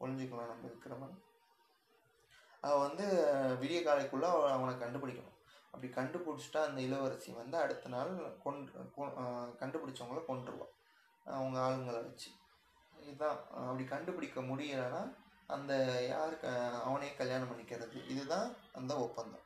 ஒளிஞ்சுக்கலாம் 0.03 0.51
நம்ம 0.51 0.65
விக்ரமன். 0.73 1.15
அவன் 2.67 2.85
வந்து 2.87 3.05
விடிய 3.61 3.79
காலைக்குள்ளே 3.87 4.29
அவனை 4.55 4.73
கண்டுபிடிக்கணும். 4.83 5.34
அப்படி 5.75 5.87
கண்டுபிடிச்சிட்டா 5.95 6.59
அந்த 6.67 6.79
இளவரசி 6.87 7.31
வந்து 7.39 7.57
அடுத்த 7.63 7.89
நாள் 7.93 8.11
கொண்டு 8.43 8.71
கண்டுபிடிச்சவங்கள 9.61 10.19
கொண்டுருவான் 10.27 10.73
அவங்க 11.37 11.57
ஆளுங்களை 11.67 12.01
வச்சு. 12.07 12.29
இதுதான். 13.03 13.39
அப்படி 13.69 13.85
கண்டுபிடிக்க 13.93 14.41
முடியலைன்னா 14.49 15.01
அந்த 15.55 15.73
யார் 16.11 16.35
க 16.43 16.53
அவனே 16.87 17.09
கல்யாணம் 17.13 17.49
பண்ணிக்கிறது. 17.49 17.97
இதுதான் 18.13 18.47
அந்த 18.79 18.93
ஒப்பந்தம். 19.05 19.43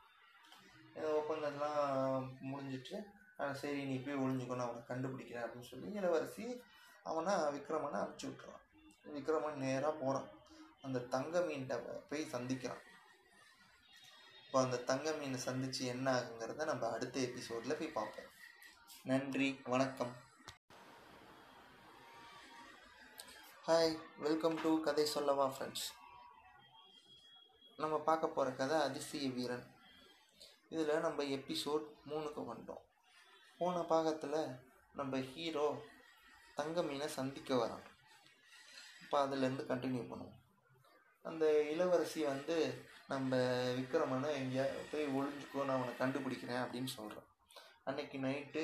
இந்த 0.95 1.07
ஒப்பந்தம்லாம் 1.19 2.27
முடிஞ்சிட்டு 2.51 2.97
சரி 3.61 3.81
நீ 3.89 3.95
போய் 4.05 4.21
ஒழிஞ்சுக்கணும் 4.23 4.67
அவனை 4.67 4.81
கண்டுபிடிக்கிறேன் 4.91 5.45
அப்படின்னு 5.45 5.69
சொல்லி 5.71 5.89
இளவரசி 5.99 6.45
அவனை 7.09 7.33
விக்ரமனை 7.57 7.97
அனுப்பிச்சி 7.99 8.27
விட்டுறான். 8.29 8.63
விக்ரமன் 9.17 9.61
நேராக 9.65 9.93
போகிறான் 10.01 10.29
அந்த 10.85 10.99
தங்க 11.13 11.39
மீன்கிட்ட 11.47 11.75
போய் 12.09 12.31
சந்திக்கிறான். 12.33 12.83
இப்போ 14.49 14.61
அந்த 14.65 14.77
தங்க 14.89 15.07
மீனை 15.17 15.39
சந்தித்து 15.39 15.81
என்ன 15.91 16.05
ஆகுங்கிறத 16.19 16.65
நம்ம 16.69 16.87
அடுத்த 16.93 17.17
எபிசோடில் 17.25 17.75
போய் 17.79 17.89
பார்ப்போம். 17.97 18.31
நன்றி 19.09 19.49
வணக்கம். 19.73 20.13
ஹாய் 23.67 23.93
வெல்கம் 24.25 24.57
டு 24.63 24.71
கதை 24.87 25.05
சொல்லவா 25.13 25.45
ஃப்ரெண்ட்ஸ் 25.53 25.85
நம்ம 27.83 28.01
பார்க்க 28.09 28.33
போகிற 28.37 28.55
கதை 28.61 28.79
அதிசய 28.87 29.29
வீரன். 29.37 29.65
இதில் 30.73 31.05
நம்ம 31.07 31.29
எபிசோட் 31.37 31.87
மூணுக்கு 32.09 32.49
வந்தோம் 32.51 32.83
போன 33.61 33.85
பாகத்தில் 33.93 34.41
நம்ம 34.99 35.23
ஹீரோ 35.31 35.69
தங்க 36.59 36.81
மீனை 36.91 37.09
சந்திக்க 37.19 37.53
வரான். 37.63 37.87
இப்போ 39.03 39.17
அதுலேருந்து 39.25 39.71
கண்டினியூ 39.73 40.05
பண்ணுவோம். 40.11 40.39
அந்த 41.25 41.45
இளவரசி 41.73 42.23
வந்து 42.33 42.57
நம்ம 43.09 43.35
விக்ரமனை 43.77 44.29
எங்கேயா 44.39 44.65
போய் 44.89 45.05
ஒளிஞ்சுக்கோ 45.17 45.63
நான் 45.63 45.77
அவனை 45.77 45.93
கண்டுபிடிக்கிறேன் 45.97 46.61
அப்படின்னு 46.63 46.91
சொல்கிறான் 46.91 47.27
அன்னைக்கு 47.83 48.17
நைட்டு 48.19 48.63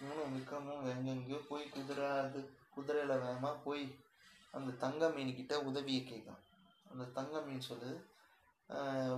இவனும் 0.00 0.34
விக்ரமும் 0.34 0.88
எங்கெங்கேயோ 0.92 1.38
போய் 1.48 1.64
குதிரை 1.68 2.08
அது 2.18 2.40
குதிரையில் 2.74 3.22
வேகமாக 3.22 3.54
போய் 3.58 3.84
அந்த 4.54 4.76
தங்க 4.82 5.08
மீன்கிட்ட 5.08 5.54
உதவியை 5.64 6.02
கேட்கான் 6.04 6.42
அந்த 6.86 7.04
தங்க 7.12 7.40
மீன் 7.40 7.68
சொல்லுது 7.68 7.96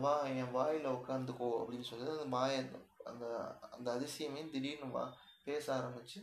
வா 0.01 0.13
என் 0.35 0.53
வாயில் 0.53 0.95
உட்காந்துக்கோ 0.95 1.49
அப்படின்னு 1.59 1.89
சொல்லுது. 1.91 2.13
அந்த 2.15 2.29
வாயை 2.37 2.59
அந்த 3.07 3.25
அந்த 3.73 3.89
அதிசயமே 3.91 4.43
திடீர்னு 4.51 4.89
வா 4.91 5.05
பேச 5.45 5.65
ஆரம்பித்து 5.75 6.21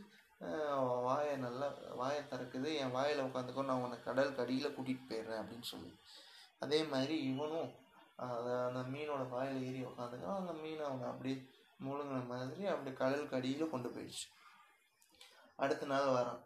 வாயை 1.04 1.36
நல்லா 1.38 1.68
வாயை 1.96 2.22
திறக்குது 2.24 2.70
என் 2.76 2.92
வாயில் 2.92 3.26
உட்காந்துக்கோ 3.28 3.64
நான் 3.66 3.84
உன்னை 3.84 3.98
கடல் 4.02 4.36
கடியில் 4.36 4.76
கூட்டிகிட்டு 4.76 5.10
போயிடுறேன் 5.10 5.42
அப்படின்னு 5.42 5.68
சொல்லி 5.70 5.92
அதே 6.60 6.80
மாதிரி 6.86 7.16
இவனும் 7.30 7.70
அந்த 8.24 8.50
அந்த 8.68 8.82
மீனோட 8.94 9.24
வாயில் 9.34 9.64
ஏறி 9.70 9.80
உட்காந்துக்கிறான் 9.90 10.42
அந்த 10.42 10.54
மீனை 10.64 10.84
அவனை 10.90 11.06
அப்படியே 11.12 11.38
முழுங்கின 11.86 12.20
மாதிரி 12.34 12.66
அப்படி 12.74 12.92
கடலுக்கு 13.02 13.38
அடியில் 13.38 13.72
கொண்டு 13.74 13.90
போயிடுச்சு. 13.96 14.28
அடுத்த 15.64 15.90
நாள் 15.94 16.16
வரான். 16.18 16.42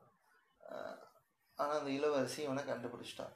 ஆனால் 1.57 1.79
அந்த 1.79 1.91
இளவரசி 1.97 2.39
இவனை 2.45 2.63
கண்டுபிடிச்சிட்டான். 2.65 3.35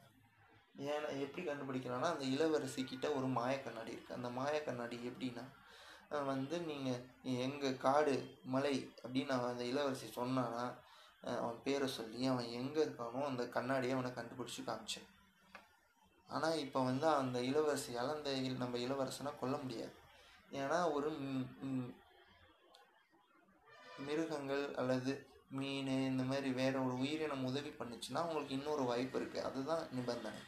ஏன்னா 0.92 1.10
எப்படி 1.26 1.42
கண்டுபிடிக்கிறான்னா 1.48 2.08
அந்த 2.14 2.26
இளவரசி 2.36 2.82
கிட்ட 2.92 3.08
ஒரு 3.18 3.28
மாய 3.38 3.56
கண்ணாடி 3.66 3.94
இருக்குது 3.96 4.18
அந்த 4.20 4.30
மாய 4.38 4.56
கண்ணாடி 4.68 4.98
எப்படின்னா 5.10 5.46
வந்து 6.32 6.56
நீங்கள் 6.70 7.04
எங்கள் 7.46 7.82
காடு 7.86 8.16
மலை 8.54 8.76
அப்படின்னு 9.04 9.36
அவன் 9.36 9.54
அந்த 9.54 9.64
இளவரசி 9.72 10.08
சொன்னான்னா 10.20 10.66
அவன் 11.42 11.62
பேரை 11.66 11.88
சொல்லி 11.98 12.22
அவன் 12.32 12.50
எங்கே 12.60 12.82
இருக்கானோ 12.86 13.22
அந்த 13.32 13.44
கண்ணாடியை 13.56 13.94
அவனை 13.96 14.12
கண்டுபிடிச்சி 14.18 14.62
காமிச்சேன். 14.70 15.08
ஆனால் 16.30 16.60
இப்போ 16.66 16.80
வந்து 16.90 17.08
அந்த 17.22 17.38
இளவரசியால் 17.50 18.16
அந்த 18.16 18.32
நம்ம 18.64 18.78
இளவரசனை 18.86 19.32
கொல்ல 19.42 19.58
முடியாது. 19.64 19.94
ஏன்னா 20.62 20.80
ஒரு 20.96 21.10
மிருகங்கள் 24.08 24.66
அல்லது 24.82 25.14
மீன் 25.58 25.92
இந்த 26.12 26.24
மாதிரி 26.30 26.50
வேற 26.60 26.76
ஒரு 26.86 26.96
உயிரினம் 27.04 27.48
உதவி 27.50 27.72
பண்ணுச்சுன்னா 27.80 28.22
அவங்களுக்கு 28.24 28.58
இன்னொரு 28.58 28.84
வாய்ப்பு 28.90 29.18
இருக்குது 29.20 29.46
அதுதான் 29.50 29.84
நிபந்தனை. 29.98 30.42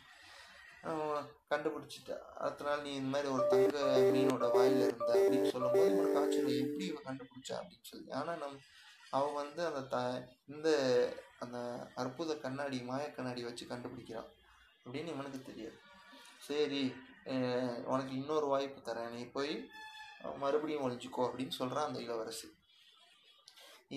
கண்டுபிடிச்சிட்டா 1.51 2.15
அடுத்த 2.43 2.75
நீ 2.85 2.91
இந்த 2.99 3.11
மாதிரி 3.13 3.27
ஒரு 3.35 3.43
தங்க 3.51 3.83
மீனோட 4.15 4.47
வாயில் 4.55 4.81
இருந்த 4.87 5.11
அப்படின்னு 5.19 5.51
சொல்லும்போது 5.53 5.93
ஒரு 6.01 6.09
காய்ச்சல் 6.15 6.49
எப்படி 6.63 6.85
இவன் 6.89 7.07
கண்டுபிடிச்சா 7.09 7.55
அப்படின்னு 7.59 7.89
சொல்லி. 7.91 8.09
ஆனால் 8.19 8.41
நம் 8.43 8.57
அவன் 9.17 9.37
வந்து 9.41 9.61
அந்த 9.69 9.81
த 9.93 9.97
இந்த 10.53 10.69
அந்த 11.43 11.57
அற்புத 12.01 12.35
கண்ணாடி 12.45 12.77
மாய 12.89 13.05
கண்ணாடி 13.17 13.41
வச்சு 13.47 13.65
கண்டுபிடிக்கிறான் 13.71 14.29
அப்படின்னு 14.85 15.13
இவனுக்கு 15.13 15.39
தெரியாது. 15.41 15.77
சரி 16.47 16.81
உனக்கு 17.91 18.13
இன்னொரு 18.19 18.47
வாய்ப்பு 18.53 18.79
தரேன். 18.81 19.13
நீ 19.15 19.23
போய் 19.37 19.53
மறுபடியும் 20.43 20.83
ஒழிஞ்சிக்கோ 20.85 21.23
அப்படின்னு 21.27 21.55
சொல்கிறான் 21.59 21.87
அந்த 21.89 21.99
இளவரசி. 22.05 22.47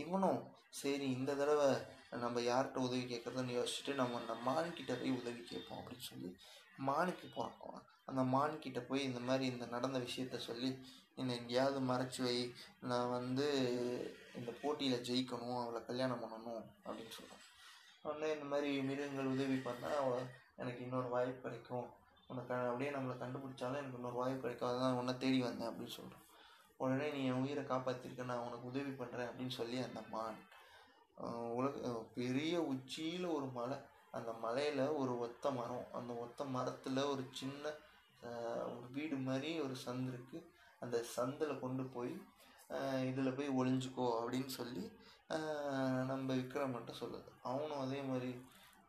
இவனும் 0.01 0.41
சரி 0.81 1.07
இந்த 1.19 1.35
தடவை 1.35 1.69
நம்ம 2.23 2.41
யார்கிட்ட 2.41 2.79
உதவி 2.87 3.05
கேட்குறதுன்னு 3.13 3.57
யோசிச்சுட்டு 3.59 3.93
நம்ம 3.95 4.19
அந்த 4.21 4.35
மான்கிட்ட 4.47 4.93
போய் 5.01 5.19
உதவி 5.21 5.41
கேட்போம் 5.51 5.79
அப்படின்னு 5.81 6.09
சொல்லி 6.11 6.31
மானுக்கு 6.89 7.27
போகிறான் 7.37 7.85
அந்த 8.11 8.23
மான்கிட்ட 8.35 8.81
போய் 8.89 9.03
இந்த 9.09 9.21
மாதிரி 9.21 9.45
இந்த 9.53 9.67
நடந்த 9.67 9.99
விஷயத்த 9.99 10.37
சொல்லி 10.49 10.71
என்னை 11.15 11.33
எங்கேயாவது 11.37 11.81
மறைச்சி 11.91 12.21
வை. 12.25 12.37
நான் 12.91 13.11
வந்து 13.11 13.47
இந்த 14.39 14.51
போட்டியில் 14.63 15.05
ஜெயிக்கணும் 15.09 15.61
அவளை 15.63 15.81
கல்யாணம் 15.89 16.23
பண்ணணும் 16.25 16.65
அப்படின்னு 16.87 17.15
சொல்கிறான் 17.17 17.45
உடனே 18.03 18.29
இந்த 18.33 18.47
மாதிரி 18.53 18.69
மிருகங்கள் 18.91 19.33
உதவி 19.35 19.59
பண்ணால் 19.69 19.99
அவ 20.03 20.13
எனக்கு 20.63 20.81
இன்னொரு 20.87 21.09
வாய்ப்பு 21.15 21.41
கிடைக்கும். 21.47 21.87
உனக்கு 22.33 22.53
அப்படியே 22.71 22.91
நம்மளை 22.95 23.15
கண்டுபிடிச்சாலும் 23.23 23.81
எனக்கு 23.83 23.99
இன்னொரு 24.01 24.19
வாய்ப்பு 24.23 24.43
கிடைக்கும். 24.45 24.71
அதுதான் 24.71 24.99
உன்னை 25.01 25.15
தேடி 25.25 25.39
வந்தேன் 25.47 25.71
அப்படின்னு 25.71 25.97
சொல்கிறான் 25.99 26.25
உடனே 26.83 27.07
நீ 27.15 27.21
என் 27.29 27.43
உயிரை 27.43 27.63
காப்பாற்றிருக்க 27.71 28.25
நான் 28.31 28.45
உனக்கு 28.47 28.67
உதவி 28.71 28.93
பண்ணுறேன் 28.99 29.29
அப்படின்னு 29.31 29.55
சொல்லி 29.61 29.79
அந்த 29.87 30.01
மான் 30.15 30.41
உலக 31.59 31.93
பெரிய 32.17 32.55
உச்சியில் 32.73 33.27
ஒரு 33.37 33.47
மலை. 33.57 33.77
அந்த 34.19 34.31
மலையில் 34.45 34.83
ஒரு 35.01 35.15
ஒத்த 35.25 35.51
மரம். 35.57 35.87
அந்த 35.99 36.13
ஒத்த 36.25 36.45
மரத்தில் 36.57 37.01
ஒரு 37.13 37.25
சின்ன 37.41 37.73
ஒரு 38.75 38.87
வீடு 38.97 39.17
மாதிரி 39.29 39.51
ஒரு 39.65 39.75
சந்து 39.85 40.11
இருக்குது 40.13 40.47
அந்த 40.85 40.97
சந்தில் 41.17 41.61
கொண்டு 41.65 41.85
போய் 41.97 42.15
இதில் 43.11 43.37
போய் 43.39 43.51
ஒளிஞ்சுக்கோ 43.61 44.07
அப்படின்னு 44.21 44.53
சொல்லி 44.59 44.85
நம்ம 46.11 46.29
விக்ரமன்ட்ட 46.41 46.95
சொல்லுது. 47.03 47.31
அவனும் 47.51 47.83
அதே 47.85 48.01
மாதிரி 48.11 48.33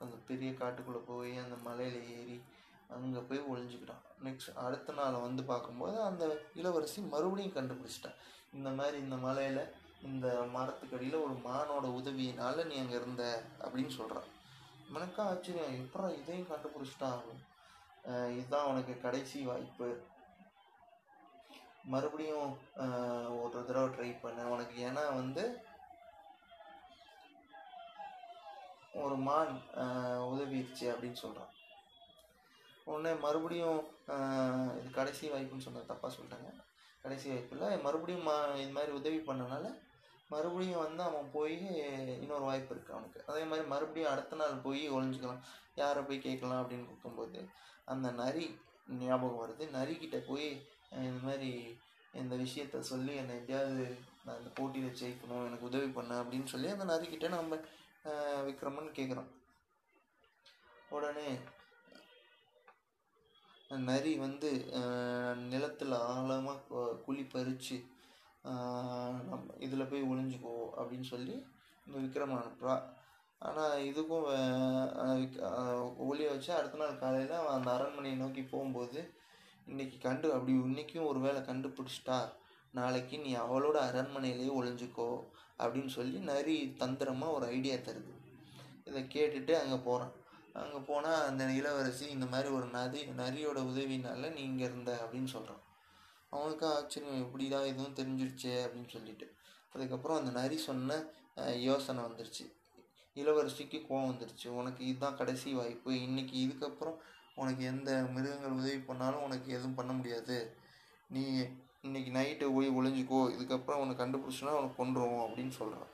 அந்த 0.03 0.15
பெரிய 0.27 0.49
காட்டுக்குள்ளே 0.59 1.01
போய் 1.09 1.31
அந்த 1.43 1.55
மலையில் 1.67 1.99
ஏறி 2.17 2.37
அங்கே 2.95 3.21
போய் 3.29 3.41
ஒளிஞ்சுக்கிட்டான். 3.51 4.05
நெக்ஸ்ட் 4.25 4.51
அடுத்த 4.65 4.93
நாள் 4.99 5.25
வந்து 5.25 5.41
பார்க்கும்போது 5.51 5.97
அந்த 6.09 6.23
இளவரசி 6.59 6.99
மறுபடியும் 7.13 7.57
கண்டுபிடிச்சிட்டான். 7.57 8.19
இந்த 8.57 8.69
மாதிரி 8.79 8.97
இந்த 9.05 9.17
மலையில் 9.25 9.61
இந்த 10.09 10.27
மரத்துக்கடியில் 10.55 11.23
ஒரு 11.25 11.35
மானோட 11.47 11.85
உதவியினால 11.99 12.65
நீ 12.69 12.75
அங்கே 12.83 12.97
இருந்த 12.99 13.23
அப்படின்னு 13.63 13.93
சொல்கிறான் 13.99 14.29
எனக்கா 14.97 15.23
ஆச்சரியம் 15.31 15.75
எப்படா 15.81 16.07
இதையும் 16.19 16.51
கண்டுபிடிச்சிட்டான்? 16.51 17.25
இதுதான் 18.37 18.69
உனக்கு 18.71 18.93
கடைசி 19.05 19.39
வாய்ப்பு. 19.49 19.89
மறுபடியும் 21.93 22.49
ஒரு 23.41 23.51
தடவை 23.57 23.87
ட்ரை 23.95 24.09
பண்ண. 24.23 24.39
உனக்கு 24.53 24.75
ஏன்னா 24.87 25.03
வந்து 25.19 25.43
ஒரு 29.03 29.15
மான் 29.27 29.53
உதவிடுச்சு 30.29 30.85
அப்படின்னு 30.93 31.19
சொல்கிறான் 31.25 31.53
உடனே 32.91 33.11
மறுபடியும் 33.25 33.81
இது 34.79 34.89
கடைசி 34.97 35.25
வாய்ப்புன்னு 35.33 35.65
சொன்னது 35.65 35.91
தப்பாக 35.91 36.11
சொல்லிட்டாங்க. 36.15 36.49
கடைசி 37.03 37.27
வாய்ப்பில் 37.31 37.83
மறுபடியும் 37.85 38.27
மா 38.29 38.35
இது 38.61 38.71
மாதிரி 38.77 38.91
உதவி 38.99 39.19
பண்ணனால 39.27 39.65
மறுபடியும் 40.31 40.83
வந்து 40.85 41.01
அவன் 41.07 41.29
போய் 41.35 41.55
இன்னொரு 42.23 42.45
வாய்ப்பு 42.49 42.73
இருக்குது 42.73 42.95
அவனுக்கு. 42.95 43.19
அதே 43.29 43.43
மாதிரி 43.51 43.67
மறுபடியும் 43.73 44.11
அடுத்த 44.13 44.39
நாள் 44.41 44.63
போய் 44.65 44.83
ஒழிஞ்சிக்கலாம் 44.95 45.43
யாரை 45.81 46.01
போய் 46.07 46.25
கேட்கலாம் 46.25 46.61
அப்படின்னு 46.61 46.87
கொடுக்கும்போது 46.89 47.41
அந்த 47.93 48.07
நரி 48.21 48.47
ஞாபகம் 49.03 49.41
வருது. 49.43 49.63
நரிக்கிட்ட 49.77 50.17
போய் 50.29 50.49
இந்த 51.07 51.21
மாதிரி 51.27 51.51
இந்த 52.21 52.35
விஷயத்த 52.43 52.79
சொல்லி 52.91 53.13
என்னை 53.21 53.33
எப்படியாவது 53.39 53.85
நான் 54.25 54.39
இந்த 54.41 54.51
போட்டியில் 54.59 54.97
ஜெயிக்கணும் 55.01 55.45
எனக்கு 55.47 55.69
உதவி 55.69 55.89
பண்ண 55.97 56.13
அப்படின்னு 56.21 56.51
சொல்லி 56.53 56.69
அந்த 56.75 56.85
நரிக்கிட்ட 56.93 57.29
நம்ம 57.35 57.59
விக்ரமன் 58.45 58.95
கேட்குறான் 58.95 59.31
உடனே 60.89 61.29
நரி 63.85 64.11
வந்து 64.17 64.49
நிலத்தில் 65.49 65.95
ஆழமாக 66.05 66.85
குழி 67.05 67.23
பறித்து 67.25 67.77
நம்ம 69.29 69.43
இதில் 69.59 69.89
போய் 69.89 70.09
ஒளிஞ்சுக்கோ 70.09 70.55
அப்படின்னு 70.77 71.07
சொல்லி 71.07 71.35
இந்த 71.87 71.97
விக்ரமன் 71.97 72.41
அனுப்புகிறா 72.41 72.75
ஆனால் 73.41 73.83
இதுக்கும் 73.85 74.25
ஒளிய 76.07 76.29
வச்சு 76.29 76.51
அடுத்த 76.55 76.77
நாள் 76.77 76.99
காலையில் 76.99 77.35
அவன் 77.35 77.57
அந்த 77.57 77.69
அரண்மனையை 77.71 78.17
நோக்கி 78.17 78.43
போகும்போது 78.45 79.01
இன்னைக்கு 79.67 79.97
கண்டு 79.97 80.27
அப்படி 80.33 80.53
இன்னைக்கும் 80.61 81.07
ஒரு 81.07 81.19
வேளை 81.19 81.41
கண்டுபிடிச்சிட்டா 81.41 82.19
நாளைக்கு 82.73 83.17
நீ 83.17 83.31
அவளோட 83.35 83.77
அரண்மனையிலேயே 83.83 84.51
ஒளிஞ்சுக்கோ 84.55 85.09
அப்படின்னு 85.59 85.87
சொல்லி 85.87 86.17
நரி 86.19 86.73
தந்திரமாக 86.77 87.31
ஒரு 87.31 87.45
ஐடியா 87.45 87.75
தருது. 87.75 88.13
இதை 88.85 89.01
கேட்டுட்டு 89.03 89.51
அங்கே 89.51 89.77
போகிறான் 89.83 90.13
அங்கே 90.53 90.77
போனால் 90.77 91.25
அந்த 91.25 91.43
இளவரசி 91.51 92.05
இந்த 92.09 92.25
மாதிரி 92.25 92.49
ஒரு 92.49 92.65
நதி 92.65 93.01
நரியோட 93.17 93.59
உதவினால 93.71 94.33
நீ 94.33 94.41
இங்கே 94.41 94.63
இருந்த 94.63 94.91
அப்படின்னு 95.03 95.25
சொல்கிறான் 95.25 95.63
அவனுக்கு 96.29 96.65
ஆச்சரியம் 96.65 97.23
இப்படிதான் 97.23 97.69
எதுவும் 97.71 97.95
தெரிஞ்சிருச்சே? 97.95 98.53
அப்படின்னு 98.63 98.89
சொல்லிட்டு. 98.89 99.27
அதுக்கப்புறம் 99.73 100.17
அந்த 100.17 100.31
நரி 100.31 100.57
சொன்ன 100.57 100.97
யோசனை 101.59 102.03
வந்துருச்சு. 102.03 102.45
இளவரசிக்கு 103.15 103.77
கோவம் 103.89 104.09
வந்துருச்சு. 104.11 104.47
உனக்கு 104.47 104.85
இதுதான் 104.85 105.17
கடைசி 105.17 105.53
வாய்ப்பு. 105.53 106.01
இன்னைக்கு 106.01 106.35
இதுக்கப்புறம் 106.47 106.97
உனக்கு 107.35 107.63
எந்த 107.63 107.91
மிருகங்கள் 108.15 108.57
உதவி 108.59 108.79
பண்ணாலும் 108.79 109.21
உனக்கு 109.21 109.51
எதுவும் 109.51 109.75
பண்ண 109.75 109.91
முடியாது. 109.93 110.37
நீ 111.09 111.23
இன்னைக்கு 111.83 112.11
நைட்டு 112.11 112.45
போய் 112.53 112.69
ஒளிஞ்சிக்கோ 112.69 113.19
இதுக்கப்புறம் 113.33 113.77
அவனை 113.77 113.93
கண்டுபிடிச்சுன்னா 113.95 114.53
அவனை 114.53 114.69
கொண்டுருவோம் 114.77 115.23
அப்படின்னு 115.25 115.49
சொல்கிறான் 115.49 115.91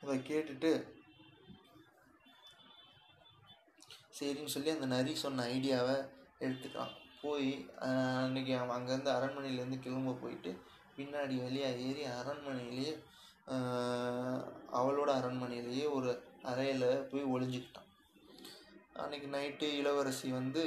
அதை 0.00 0.16
கேட்டுட்டு 0.20 0.70
சரின்னு 4.18 4.46
சொல்லி 4.46 4.70
அந்த 4.70 4.86
நரி 4.86 5.14
சொன்ன 5.14 5.44
ஐடியாவை 5.46 5.96
எடுத்துக்கலாம் 6.38 6.94
போய் 7.22 7.50
அன்றைக்கி 7.78 8.24
அன்னைக்கு 8.24 8.54
அவன் 8.54 8.76
அங்கேருந்து 8.78 9.14
அரண்மனையிலேருந்து 9.16 9.78
கிளம்ப 9.78 10.12
போயிட்டு 10.12 10.52
பின்னாடி 10.96 11.34
வழியாக 11.42 11.84
ஏறி 11.88 12.04
அரண்மனையிலேயே 12.20 12.92
அவளோட 14.72 15.10
அரண்மனையிலேயே 15.20 15.86
ஒரு 15.90 16.10
அறையில் 16.42 17.08
போய் 17.10 17.32
ஒளிஞ்சிக்கிட்டான். 17.34 17.88
அன்னைக்கு 18.92 19.28
நைட்டு 19.28 19.66
இளவரசி 19.76 20.30
வந்து 20.30 20.62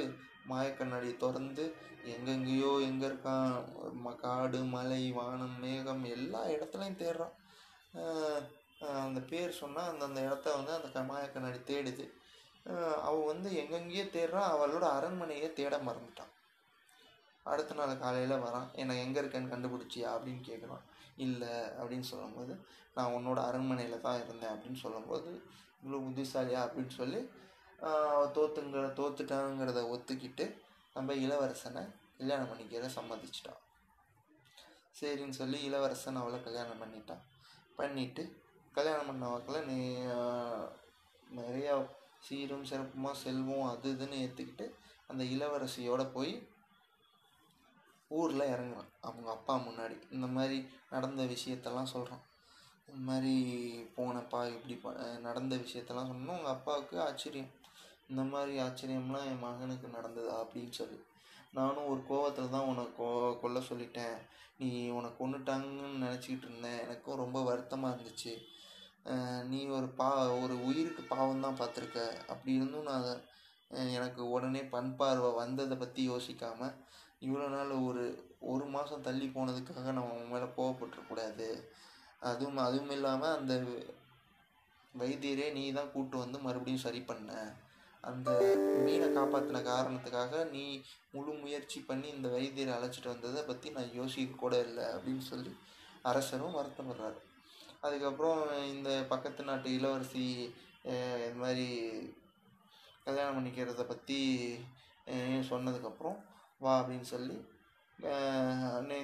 மாயக்கண்ணாடி 0.48 1.16
திறந்து 1.16 1.74
எங்கெங்கேயோ 2.04 2.80
எங்கே 2.80 3.06
இருக்கான். 3.06 3.64
ம- 4.04 4.16
காடு 4.16 4.64
மலை 4.64 5.12
வானம் 5.12 5.60
மேகம் 5.60 6.04
எல்லா 6.04 6.46
இடத்துலையும் 6.46 7.00
தேடுறான். 7.02 7.32
அந்த 9.02 9.20
பேர் 9.20 9.50
சொன்னால் 9.50 9.90
அந்தந்த 9.90 10.20
இடத்த 10.20 10.54
வந்து 10.56 10.72
அந்த 10.72 11.00
மாயக்கண்ணாடி 11.12 11.60
தேடுது. 11.70 12.10
அவள் 12.94 13.26
வந்து 13.26 13.50
எங்கெங்கேயோ 13.52 14.04
தேடுறான். 14.04 14.54
அவளோட 14.54 14.84
அரண்மனையே 14.98 15.52
தேட 15.52 15.78
மறந்துட்டான். 15.78 16.30
அடுத்த 17.42 17.74
நாள் 17.74 17.98
காலையில் 17.98 18.38
வரான். 18.38 18.72
என்னை 18.72 18.98
எங்கே 18.98 19.20
இருக்கேன்னு 19.20 19.52
கண்டுபிடிச்சியா? 19.54 20.08
அப்படின்னு 20.14 20.40
கேட்குறான் 20.48 20.82
இல்லை 21.16 21.48
அப்படின்னு 21.48 22.00
சொல்லும்போது 22.00 22.66
நான் 22.94 23.12
உன்னோட 23.12 23.36
அரண்மனையில் 23.36 24.00
தான் 24.00 24.24
இருந்தேன் 24.24 24.50
அப்படின்னு 24.50 24.74
சொல்லும்போது 24.74 25.42
இவ்வளோ 25.84 25.94
புத்திசாலியா? 25.94 26.60
அப்படின்னு 26.62 26.88
சொல்லி 26.88 27.28
தோத்துங்கிற 27.82 28.92
தோத்துட்டாங்கிறத 28.92 29.90
ஒத்துக்கிட்டு 29.96 30.60
நம்ம 30.94 31.12
இளவரசனை 31.12 31.92
கல்யாணம் 32.18 32.48
பண்ணிக்கிற 32.48 32.88
சம்மதிச்சிட்டான். 32.94 33.60
சரின்னு 35.00 35.30
சொல்லி 35.30 35.62
இளவரசன் 35.62 36.16
அவளை 36.16 36.42
கல்யாணம் 36.42 36.82
பண்ணிட்டான். 36.82 37.20
பண்ணிட்டு 37.76 38.42
கல்யாணம் 38.72 39.06
பண்ண 39.06 39.28
வாக்கில் 39.28 39.66
நீ 39.66 39.96
நிறையா 41.36 41.88
சீரும் 42.20 42.64
சிறப்புமாக 42.64 43.12
செல்வம் 43.12 43.78
அது 43.78 43.92
இதுன்னு 43.92 44.18
ஏற்றுக்கிட்டு 44.18 44.74
அந்த 45.06 45.24
இளவரசியோட 45.24 46.12
போய் 46.12 46.48
ஊரில் 48.08 48.40
இறங்குறான். 48.40 48.88
அவங்க 49.00 49.30
அப்பா 49.30 49.56
முன்னாடி. 49.56 50.02
இந்த 50.10 50.26
மாதிரி 50.26 50.68
நடந்த 50.90 51.22
விஷயத்தெல்லாம் 51.22 51.84
சொல்கிறான் 51.84 52.22
இந்த 52.86 53.00
மாதிரி 53.00 53.52
போனப்பா 53.96 54.54
இப்படி 54.54 54.74
ப- 54.74 55.18
நடந்த 55.18 55.56
விஷயத்தெல்லாம் 55.56 56.06
சொன்னோம். 56.06 56.26
உங்கள் 56.26 56.44
அப்பாவுக்கு 56.44 57.02
ஆச்சரியம். 57.02 57.60
இந்த 58.12 58.22
மாதிரி 58.32 58.54
ஆச்சரியம்லாம் 58.66 59.28
என் 59.32 59.44
மகனுக்கு 59.46 59.88
நடந்ததா 59.96 60.34
அப்படின்னு 60.42 60.74
சொல்லி. 60.80 60.98
நானும் 61.58 61.90
ஒரு 61.92 62.00
கோவத்தில் 62.10 62.54
தான் 62.54 62.68
உன்னை 62.70 62.84
கொ 62.98 63.06
கொல்ல 63.42 63.58
சொல்லிட்டேன். 63.70 64.16
நீ 64.60 64.68
உன்னை 64.96 65.10
கொண்டுட்டாங்கன்னு 65.20 66.02
நினச்சிக்கிட்டு 66.04 66.46
இருந்தேன். 66.48 66.80
எனக்கும் 66.84 67.20
ரொம்ப 67.22 67.38
வருத்தமாக 67.48 67.94
இருந்துச்சு. 67.94 68.34
நீ 69.50 69.60
ஒரு 69.76 69.88
பா 70.00 70.08
ஒரு 70.42 70.54
உயிருக்கு 70.66 71.02
பாவம் 71.14 71.44
தான் 71.46 71.60
பார்த்துருக்க. 71.60 72.00
அப்படி 72.32 72.52
இருந்தும் 72.58 72.88
நான் 72.88 73.00
அதை 73.02 73.14
எனக்கு 73.96 74.22
உடனே 74.34 74.62
பண் 74.74 74.90
பார்வை 75.00 75.30
வந்ததை 75.42 75.76
பற்றி 75.82 76.00
யோசிக்காமல் 76.10 76.76
இவ்வளோ 77.26 77.46
நாள் 77.54 77.72
ஒரு 77.88 78.04
ஒரு 78.52 78.64
மாதம் 78.74 79.04
தள்ளி 79.06 79.26
போனதுக்காக 79.34 79.92
நான் 79.96 80.12
உன் 80.14 80.30
மேலே 80.32 80.46
கோவப்பட்டுருக்கூடாது 80.56 81.48
அதுவும் 82.30 82.60
அதுவும் 82.66 82.94
இல்லாமல் 82.96 83.36
அந்த 83.38 83.54
வைத்தியரே 84.94 85.46
நீ 85.58 85.62
தான் 85.72 85.92
கூப்பிட்டு 85.92 86.24
வந்து 86.24 86.38
மறுபடியும் 86.46 86.84
சரி 86.86 87.00
பண்ண. 87.10 87.30
அந்த 88.04 88.30
மீனை 88.84 89.08
காப்பாற்றின 89.08 89.62
காரணத்துக்காக 89.62 90.50
நீ 90.50 90.82
முழு 91.10 91.32
முயற்சி 91.32 91.80
பண்ணி 91.80 92.08
இந்த 92.08 92.28
வைத்தியரை 92.28 92.72
அழைச்சிட்டு 92.72 93.08
வந்ததை 93.08 93.42
பற்றி 93.42 93.70
நான் 93.70 93.94
யோசிக்க 93.94 94.34
கூட 94.34 94.60
இல்லை 94.60 94.84
அப்படின்னு 94.84 95.18
சொல்லி 95.18 95.56
அரசரும் 96.02 96.56
வருத்தப்படுறாரு. 96.56 97.20
அதுக்கப்புறம் 97.80 98.64
இந்த 98.64 99.04
பக்கத்து 99.08 99.44
நாட்டு 99.44 99.74
இளவரசி 99.74 100.24
இது 100.84 101.26
இந்த 101.26 101.38
மாதிரி 101.38 101.68
கல்யாணம் 103.04 103.36
பண்ணிக்கிறத 103.38 103.82
பற்றி 103.82 104.18
சொன்னதுக்கப்புறம் 105.50 106.18
வா 106.58 106.80
அப்படின்னு 106.80 107.00
சொல்லி 107.00 107.50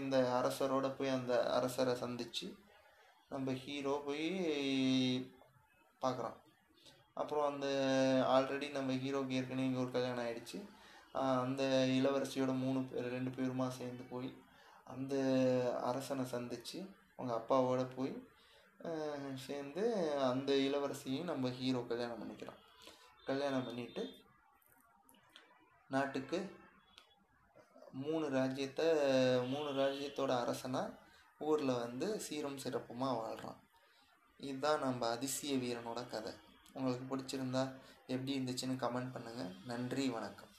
இந்த 0.00 0.18
அரசரோட 0.18 0.96
போய் 0.98 1.08
அந்த 1.08 1.52
அரசரை 1.52 1.94
சந்தித்து 1.94 2.56
நம்ம 3.28 3.52
ஹீரோ 3.52 4.02
போய் 4.06 4.28
பார்க்குறான் 6.02 6.36
அப்புறம் 7.18 7.46
அந்த 7.46 7.66
ஆல்ரெடி 8.28 8.68
நம்ம 8.70 8.92
ஹீரோக்கு 8.92 9.32
ஏற்கனவே 9.32 9.66
இங்கே 9.66 9.80
ஒரு 9.80 9.90
கல்யாணம் 9.90 10.24
ஆகிடுச்சு 10.24 10.58
அந்த 11.42 11.62
இளவரசியோட 11.98 12.52
மூணு 12.56 12.80
பேர் 12.80 13.08
ரெண்டு 13.08 13.30
பேருமா 13.30 13.66
சேர்ந்து 13.68 14.04
போய் 14.10 14.30
அந்த 14.84 15.14
அரசனை 15.80 16.24
சந்தித்து 16.26 16.78
அவங்க 17.16 17.32
அப்பாவோட 17.34 17.82
போய் 17.96 18.14
சேர்ந்து 19.34 19.84
அந்த 20.20 20.52
இளவரசியையும் 20.52 21.24
நம்ம 21.24 21.50
ஹீரோ 21.50 21.80
கல்யாணம் 21.86 22.20
பண்ணிக்கிறான் 22.22 22.60
கல்யாணம் 23.24 23.66
பண்ணிட்டு 23.66 24.02
நாட்டுக்கு 25.90 26.38
மூணு 28.02 28.26
ராஜ்யத்தை 28.28 28.86
மூணு 29.48 29.70
ராஜ்யத்தோட 29.72 30.32
அரசனாக 30.40 30.96
ஊரில் 31.40 31.80
வந்து 31.80 32.06
சீரும் 32.20 32.62
சிறப்புமாக 32.64 33.18
வாழ்கிறான் 33.18 33.58
இதுதான் 34.40 34.80
நம்ம 34.80 35.08
அதிசய 35.08 35.54
வீரனோட 35.56 36.00
கதை. 36.08 36.32
உங்களுக்கு 36.76 37.06
பிடிச்சிருந்தா 37.10 37.62
எப்படி 38.06 38.32
இருந்துச்சுன்னு 38.38 38.82
கமெண்ட் 38.84 39.14
பண்ணுங்கள் 39.14 39.54
நன்றி 39.66 40.04
வணக்கம். 40.08 40.52